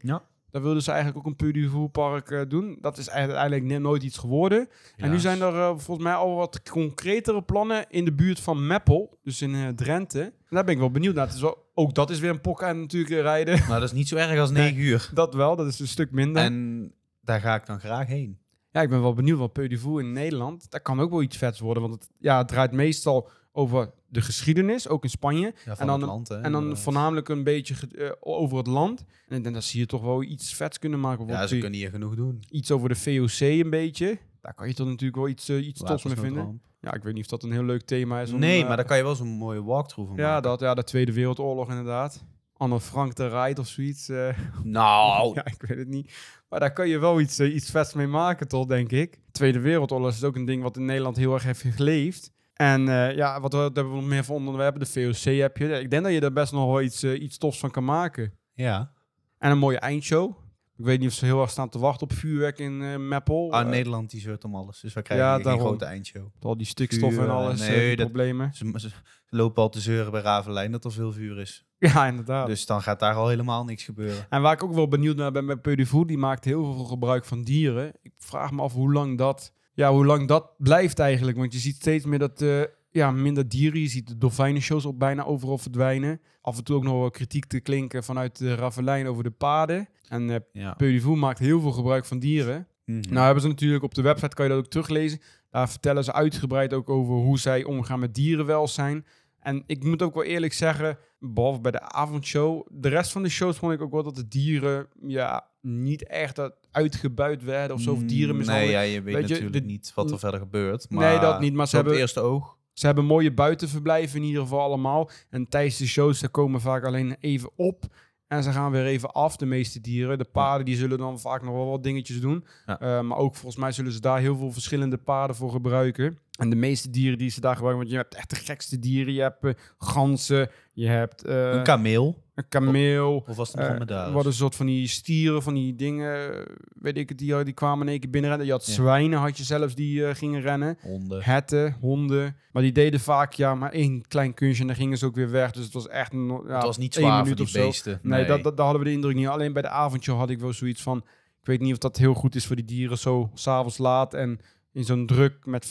[0.53, 2.79] Daar wilden ze eigenlijk ook een park eh, doen.
[2.81, 4.69] Dat is uiteindelijk nooit iets geworden.
[4.97, 8.67] En nu zijn er eh, volgens mij al wat concretere plannen in de buurt van
[8.67, 9.19] Meppel.
[9.23, 10.21] Dus in eh, Drenthe.
[10.21, 11.27] En daar ben ik wel benieuwd naar.
[11.27, 13.59] Het is wel, ook dat is weer een pok en natuurlijk rijden.
[13.69, 15.11] Maar dat is niet zo erg als 9 uur.
[15.15, 16.43] dat wel, dat is een stuk minder.
[16.43, 18.39] En daar ga ik dan graag heen.
[18.71, 20.71] Ja, ik ben wel benieuwd wat Peu du Voux in Nederland.
[20.71, 21.83] Dat kan ook wel iets vets worden.
[21.83, 25.55] Want het, ja, het draait meestal over de geschiedenis, ook in Spanje.
[25.65, 26.83] Ja, En dan- het land, hè, En dan inderdaad.
[26.83, 29.05] voornamelijk een beetje eh, over het land.
[29.29, 31.27] En ik denk dat ze hier toch wel iets vets kunnen maken.
[31.27, 32.43] Ja, ze kunnen hier genoeg doen.
[32.51, 34.19] Iets over de VOC een beetje.
[34.41, 36.61] Daar kan je toch natuurlijk wel iets, eh, iets tops mee vinden.
[36.81, 38.33] Ja, ik weet niet of dat een heel leuk thema is.
[38.33, 40.43] om, Nee, eh, maar daar kan je wel zo'n mooie walkthrough van Ja, maken.
[40.43, 42.25] dat, ja, de Tweede Wereldoorlog inderdaad.
[42.57, 44.09] Anne Frank de Rijt of zoiets.
[44.63, 46.13] Nou, ja, ik weet het niet.
[46.49, 49.21] Maar daar kan je wel iets, iets vets mee maken, toch, denk ik.
[49.33, 52.33] Tweede Wereldoorlog is ook een ding wat in Nederland heel erg heeft geleefd.
[52.63, 54.81] En eh, ja, wat, wat hebben we nog meer voor onderwerpen?
[54.81, 55.81] De VOC heb je.
[55.81, 58.33] Ik denk dat je er best nog wel iets, eh, iets tofs van kan maken.
[58.55, 58.93] Ja.
[59.39, 60.37] En een mooie eindshow.
[60.77, 63.53] Ik weet niet of ze heel erg staan te wachten op vuurwerk in eh Meppel.
[63.53, 64.81] Ah, Nederland die zeurt om alles.
[64.81, 65.61] Dus we krijgen Ja, daarom.
[65.67, 66.27] grote eindshow.
[66.41, 68.55] Al die stikstof Vuur, en alles, nee, dat- problemen.
[68.55, 68.89] Ze, ze
[69.29, 71.65] lopen al te zeuren bij Ravelijn dat er veel vuur is.
[71.79, 72.47] Ja, inderdaad.
[72.47, 74.27] Dus dan gaat daar al helemaal niks gebeuren.
[74.29, 77.25] En waar ik ook wel benieuwd naar ben met Peudevoer, die maakt heel veel gebruik
[77.25, 77.93] van dieren.
[78.03, 81.37] Ik vraag me af hoe lang dat, ja, hoe lang dat blijft eigenlijk.
[81.37, 83.81] Want je ziet steeds meer dat, eh, ja, minder dieren.
[83.81, 86.21] Je ziet de dolfijnenshows op bijna overal verdwijnen.
[86.41, 89.89] Af en toe ook nog wel kritiek te klinken vanuit de Ravelijn over de paden.
[90.09, 91.15] En eh Ja.
[91.17, 92.67] Maakt heel veel gebruik van dieren.
[92.85, 93.13] Mhm.
[93.13, 95.21] Nou hebben ze natuurlijk op de website, kan je dat ook teruglezen.
[95.51, 99.07] Daar vertellen ze uitgebreid ook over hoe zij omgaan met dierenwelzijn.
[99.39, 103.29] En ik moet ook wel eerlijk zeggen, behalve bij de avondshow, de rest van de
[103.29, 107.83] shows vond ik ook wel dat de dieren ja, niet echt dat uitgebuit werden of
[107.83, 107.93] zo.
[107.93, 110.87] Of dieren Nee, ja, je weet, Weet je, natuurlijk de- niet wat er verder gebeurt.
[110.91, 112.57] Maar Nee, dat niet, maar ze op het hebben- eerste oog.
[112.73, 115.11] Ze hebben mooie buitenverblijven in ieder geval allemaal.
[115.31, 117.85] En tijdens de shows, ze komen vaak alleen even op.
[118.27, 120.19] En ze gaan weer even af, de meeste dieren.
[120.19, 122.45] De paarden die zullen dan vaak nog wel wat dingetjes doen.
[122.67, 122.81] Ja.
[122.81, 126.19] Eh, maar ook volgens mij zullen ze daar heel veel verschillende paarden voor gebruiken.
[126.43, 129.13] En de meeste dieren die ze daar gebruiken, want je hebt echt de gekste dieren.
[129.15, 132.23] Je hebt eh, ganzen, je hebt eh, Een kameel.
[132.35, 133.25] een kameel.
[133.27, 136.97] Of was het een eh, wat een soort van die stieren, van die dingen, weet
[136.97, 138.47] ik het, die, die kwamen in één keer binnenrennen.
[138.47, 138.73] Je had Ja.
[138.73, 141.23] zwijnen, had je zelfs, die gingen rennen Honden.
[141.23, 142.37] herten, honden.
[142.53, 145.31] Maar die deden vaak ja, maar één klein kunstje en dan gingen ze ook weer
[145.31, 145.51] weg.
[145.51, 147.99] Dus het was echt ja, het was niet zwaar voor die beesten.
[148.03, 149.27] Nee, Dat, dat, daar hadden we de indruk niet.
[149.29, 150.97] Alleen bij de avondje had ik wel zoiets van...
[151.41, 154.41] Ik weet niet of dat heel goed is voor die dieren zo s'avonds laat en
[154.73, 155.67] in zo'n druk met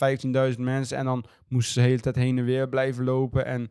[0.53, 0.97] 15.000 mensen.
[0.97, 3.45] En dan moesten ze de hele tijd heen en weer blijven lopen.
[3.45, 3.69] En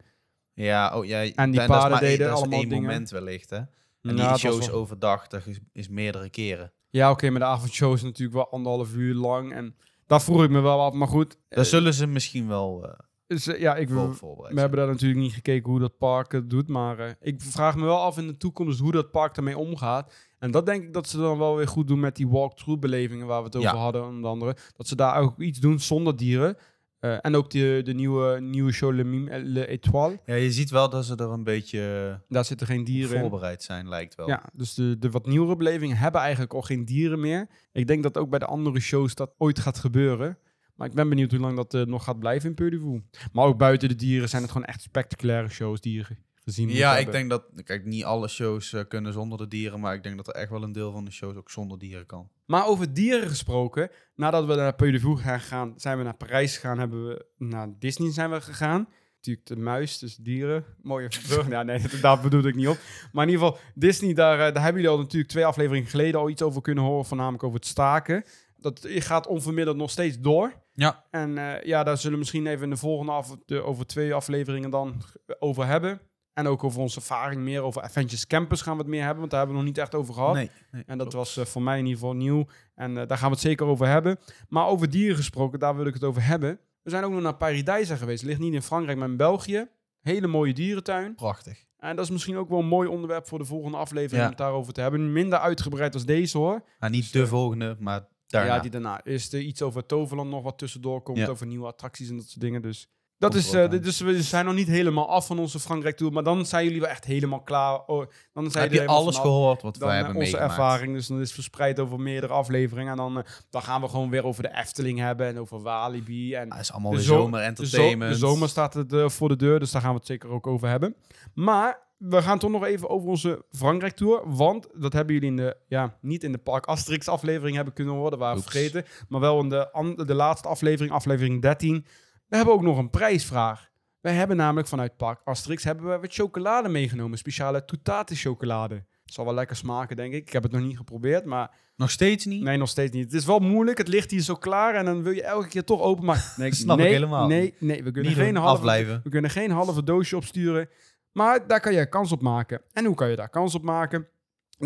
[0.55, 2.85] Ja, oh, ja, En die paarden maar één- deden dat is allemaal één dingen.
[2.85, 3.57] moment wellicht, hè?
[4.03, 6.72] En Ja, die shows wel- overdag, dat is, is meerdere keren.
[6.89, 9.53] ja, oké, maar de avondshow is natuurlijk wel anderhalf uur lang.
[9.53, 9.76] En
[10.07, 10.93] daar vroeg ik me wel af.
[10.93, 12.95] Maar goed, Daar eh, zullen ze misschien wel
[13.26, 16.51] dus, eh, ja, ik, voorbereid We hebben daar natuurlijk niet gekeken hoe dat park het
[16.51, 19.59] doet, maar eh, ik vraag me wel af in de toekomst hoe dat park ermee
[19.59, 20.12] omgaat.
[20.41, 23.26] En dat denk ik dat ze dan wel weer goed doen met die walkthrough belevingen
[23.26, 23.76] waar we het over Ja.
[23.76, 24.57] hadden, onder andere.
[24.76, 26.57] Dat ze daar ook iets doen zonder dieren.
[26.99, 30.20] Eh, en ook de, de nieuwe, nieuwe show Le Mime et Le Étoile.
[30.26, 33.62] Ja, je ziet wel dat ze er een beetje eh, Daar zitten geen dieren voorbereid
[33.62, 34.28] zijn, lijkt wel.
[34.28, 37.49] Ja, dus de, de wat nieuwere belevingen hebben eigenlijk al geen dieren meer.
[37.72, 40.38] Ik denk dat ook bij de andere shows dat ooit gaat gebeuren.
[40.74, 43.03] Maar ik ben benieuwd hoe lang dat eh, nog gaat blijven in Purdue.
[43.32, 46.68] Maar ook buiten de dieren zijn het gewoon echt spectaculaire shows die je ge- gezien
[46.68, 47.14] moet Ja, ik hebben.
[47.14, 50.28] denk dat, kijk, niet alle shows eh, kunnen zonder de dieren, maar ik denk dat
[50.28, 52.30] er echt wel een deel van de shows ook zonder dieren kan.
[52.47, 56.16] Maar over dieren gesproken, nadat we naar Peu de Voer gaan gaan, zijn we naar
[56.16, 58.88] Parijs gegaan, hebben we naar Disney zijn we gegaan.
[59.16, 60.64] Natuurlijk de muis, dus dieren.
[60.82, 61.49] Mooie brug.
[61.49, 62.78] Ja, nee, daar bedoel ik niet op.
[63.12, 66.20] Maar in ieder geval, Disney, daar, eh, daar hebben jullie al natuurlijk twee afleveringen geleden
[66.20, 68.24] al iets over kunnen horen, voornamelijk over het staken.
[68.57, 70.53] Dat gaat onvermiddeld nog steeds door.
[70.74, 71.05] Ja.
[71.11, 74.14] En eh, ja, daar zullen we misschien even in de volgende af, de, over twee
[74.14, 75.03] afleveringen dan
[75.38, 76.01] over hebben.
[76.41, 79.30] En ook over onze ervaring meer over Adventures Campus gaan we het meer hebben, want
[79.30, 80.34] daar hebben we nog niet echt over gehad.
[80.34, 81.12] Nee, nee, En dat klopt.
[81.34, 82.47] was eh, voor mij in ieder geval nieuw.
[82.74, 84.18] En eh, daar gaan we het zeker over hebben.
[84.49, 86.59] Maar over dieren gesproken, daar wil ik het over hebben.
[86.82, 88.22] We zijn ook nog naar Paradijsa geweest.
[88.22, 89.68] Ligt niet in Frankrijk, maar in België.
[90.01, 91.14] Hele mooie dierentuin.
[91.14, 91.64] prachtig.
[91.78, 94.22] En dat is misschien ook wel een mooi onderwerp voor de volgende aflevering Ja.
[94.22, 95.12] om het daarover te hebben.
[95.12, 96.62] Minder uitgebreid als deze hoor.
[96.78, 98.55] Nou, niet de volgende, maar daarna.
[98.55, 99.05] Ja, die daarna.
[99.05, 101.18] Is er iets over Toverland nog wat tussendoor komt.
[101.18, 101.26] Ja.
[101.26, 102.62] Over nieuwe attracties en dat soort dingen.
[102.62, 102.88] Dus
[103.21, 106.12] dat is, dus we zijn nog niet helemaal af van onze Frankrijk tour.
[106.12, 107.85] Maar dan zijn jullie wel echt helemaal klaar.
[107.87, 109.31] Oh, dan zijn Heb je alles vanaf.
[109.31, 110.51] gehoord wat wij eh, hebben onze meegemaakt?
[110.59, 110.95] ervaring.
[110.95, 112.91] Dus dan is verspreid over meerdere afleveringen.
[112.91, 116.35] En dan, eh, dan gaan we gewoon weer over de Efteling hebben en over Walibi.
[116.35, 118.12] En Dat is allemaal De zomer de, zo- entertainment.
[118.12, 120.68] de zomer staat het voor de deur, dus daar gaan we het zeker ook over
[120.68, 120.95] hebben.
[121.35, 124.23] Maar we gaan toch nog even over onze Frankrijk tour.
[124.25, 127.95] Want dat hebben jullie in de, ja, niet in de Park Asterix aflevering hebben kunnen
[127.95, 128.11] horen.
[128.11, 128.85] Dat waren we vergeten.
[129.09, 131.87] Maar wel in de, de laatste aflevering, aflevering 13.
[132.31, 133.68] We hebben ook nog een prijsvraag.
[134.01, 137.18] Wij hebben namelijk vanuit Park Asterix hebben we wat chocolade meegenomen.
[137.18, 138.85] Speciale toetate chocolade.
[139.05, 140.26] Zal wel lekker smaken, denk ik.
[140.26, 142.43] Ik heb het nog niet geprobeerd, maar Nog steeds niet?
[142.43, 143.05] nee, nog steeds niet.
[143.05, 143.78] Het is wel moeilijk.
[143.78, 146.22] Het ligt hier zo klaar en dan wil je elke keer toch openmaken.
[146.37, 147.26] Nee, Snap ik helemaal.
[147.26, 149.01] Nee, nee, we kunnen niet geen halve afblijven.
[149.05, 150.68] we kunnen geen halve doosje opsturen.
[151.12, 152.62] Maar daar kan je kans op maken.
[152.72, 154.09] En hoe kan je daar kans op maken?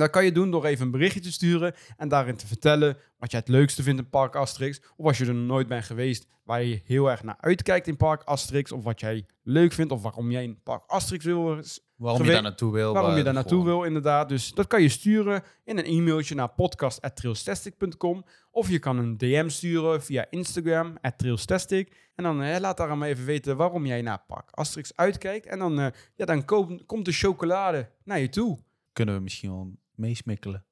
[0.01, 3.31] Dat kan je doen door even een berichtje te sturen en daarin te vertellen wat
[3.31, 4.81] jij het leukste vindt in Park Asterix.
[4.97, 8.23] Of als je er nooit bent geweest, waar je heel erg naar uitkijkt in Park
[8.23, 8.73] Asterix.
[8.73, 11.61] Of wat jij leuk vindt, of waarom jij in Park Asterix wil.
[11.97, 12.93] Waarom je daar naartoe wil.
[12.93, 13.77] Waarom waar- je daar naartoe gewoon.
[13.79, 14.29] wil, inderdaad.
[14.29, 18.25] Dus dat kan je sturen in een e-mailtje naar podcast.trailstastic.com.
[18.51, 22.11] Of je kan een DM sturen via Instagram, trailstastic.
[22.15, 25.47] En dan eh, laat daar maar even weten waarom jij naar Park Asterix uitkijkt.
[25.47, 28.59] En dan, eh, ja, dan komt komt de chocolade naar je toe.
[28.93, 30.65] Kunnen we misschien wel meesmikkelen.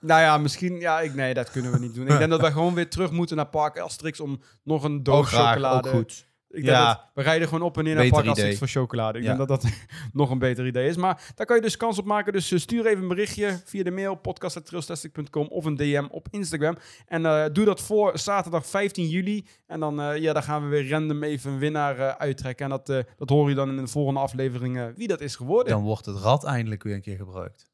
[0.00, 0.80] Nou ja, misschien...
[0.80, 2.06] Ja, ik, nee, dat kunnen we niet doen.
[2.08, 5.20] Ik denk dat wij gewoon weer terug moeten naar Park Asterix om nog een doos
[5.20, 6.26] Oh, graag, chocolade ook goed.
[6.48, 6.86] Ik denk Ja.
[6.86, 8.56] dat we rijden gewoon op en neer naar Park idee.
[8.58, 9.18] voor chocolade.
[9.18, 9.34] Ik Ja.
[9.36, 9.70] denk dat dat
[10.12, 10.96] nog een beter idee is.
[10.96, 12.32] Maar daar kan je dus kans op maken.
[12.32, 16.76] Dus eh, stuur even een berichtje via de mail podcast.trailstastic.com of een DM op Instagram.
[17.06, 19.46] En eh, doe dat voor zaterdag 15 juli.
[19.66, 22.64] En dan, eh, ja, dan gaan we weer random even een winnaar uittrekken.
[22.64, 22.86] En dat,
[23.16, 25.72] dat hoor je dan in de volgende aflevering eh, wie dat is geworden.
[25.72, 27.66] Dan wordt het rad eindelijk weer een keer gebruikt.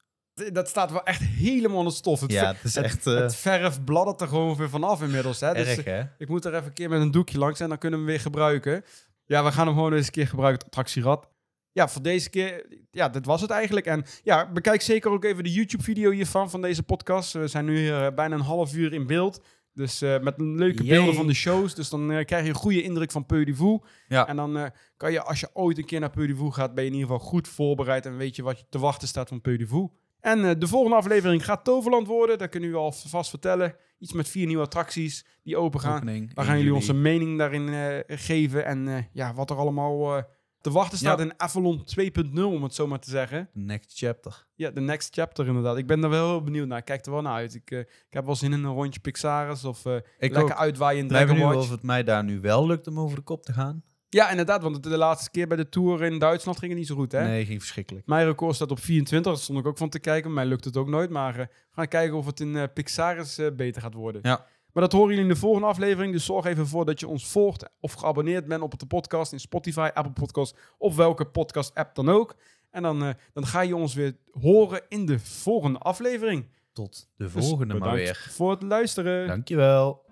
[0.52, 2.20] Dat staat wel echt helemaal in het stof.
[2.20, 5.40] Het, Ja, het is het, echt eh, het verf bladdert er gewoon weer vanaf inmiddels.
[5.40, 5.54] Hè?
[5.54, 6.02] Dus, erg, hè?
[6.18, 8.14] Ik moet er even een keer met een doekje langs en dan kunnen we hem
[8.14, 8.84] weer gebruiken.
[9.24, 11.28] Ja, we gaan hem gewoon eens een keer gebruiken, het attractierad.
[11.72, 13.86] Ja, voor deze keer, ja, dit was het eigenlijk.
[13.86, 17.32] En ja, bekijk zeker ook even de YouTube-video hiervan, van deze podcast.
[17.32, 19.40] We zijn nu hier eh, bijna een half uur in beeld.
[19.74, 20.96] Dus eh, met leuke Yay.
[20.96, 21.74] beelden van de shows.
[21.74, 23.80] Dus dan eh, krijg je een goede indruk van Peu.
[24.08, 24.28] Ja.
[24.28, 24.66] En dan eh,
[24.96, 27.28] kan je, als je ooit een keer naar Peu gaat, ben je in ieder geval
[27.28, 28.06] goed voorbereid.
[28.06, 29.88] En weet je wat je te wachten staat van Peu.
[30.22, 32.38] En eh, de volgende aflevering gaat Toverland worden.
[32.38, 33.76] Dat kunnen we al vast vertellen.
[33.98, 35.96] Iets met vier nieuwe attracties die open gaan.
[35.96, 38.64] Opening, 1 gaan jullie onze mening daarin eh, geven.
[38.64, 40.24] En eh, ja, wat er allemaal
[40.60, 41.24] te wachten staat Ja.
[41.24, 43.48] in Avalon 2.0, om het zo maar te zeggen.
[43.52, 44.46] Next chapter.
[44.54, 45.76] Ja, de next chapter inderdaad.
[45.76, 46.78] Ik ben er wel heel benieuwd naar.
[46.78, 47.54] Ik kijk er wel naar uit.
[47.54, 50.50] Ik, ik heb wel zin in een rondje Pixaris of Ik lekker ook.
[50.52, 51.56] uitwaaien in Dragon nu Watch.
[51.56, 53.82] of het mij daar nu wel lukt om over de kop te gaan.
[54.12, 56.94] Ja, inderdaad, want de laatste keer bij de Tour in Duitsland ging het niet zo
[56.94, 57.22] goed, hè?
[57.26, 58.06] Nee, ging verschrikkelijk.
[58.06, 60.32] Mijn record staat op 24, daar stond ik ook van te kijken.
[60.32, 63.38] Mij lukt het ook nooit, maar eh, we gaan kijken of het in eh, Pixaris
[63.38, 64.20] eh, beter gaat worden.
[64.24, 64.46] Ja.
[64.72, 66.12] Maar dat horen jullie in de volgende aflevering.
[66.12, 69.40] Dus zorg even voor dat je ons volgt of geabonneerd bent op de podcast in
[69.40, 72.34] Spotify, Apple Podcast of welke podcast-app dan ook.
[72.70, 76.46] En dan, dan ga je ons weer horen in de volgende aflevering.
[76.72, 78.26] Tot de Dus volgende maar bedankt weer.
[78.30, 79.26] voor het luisteren.
[79.26, 80.04] Dankjewel.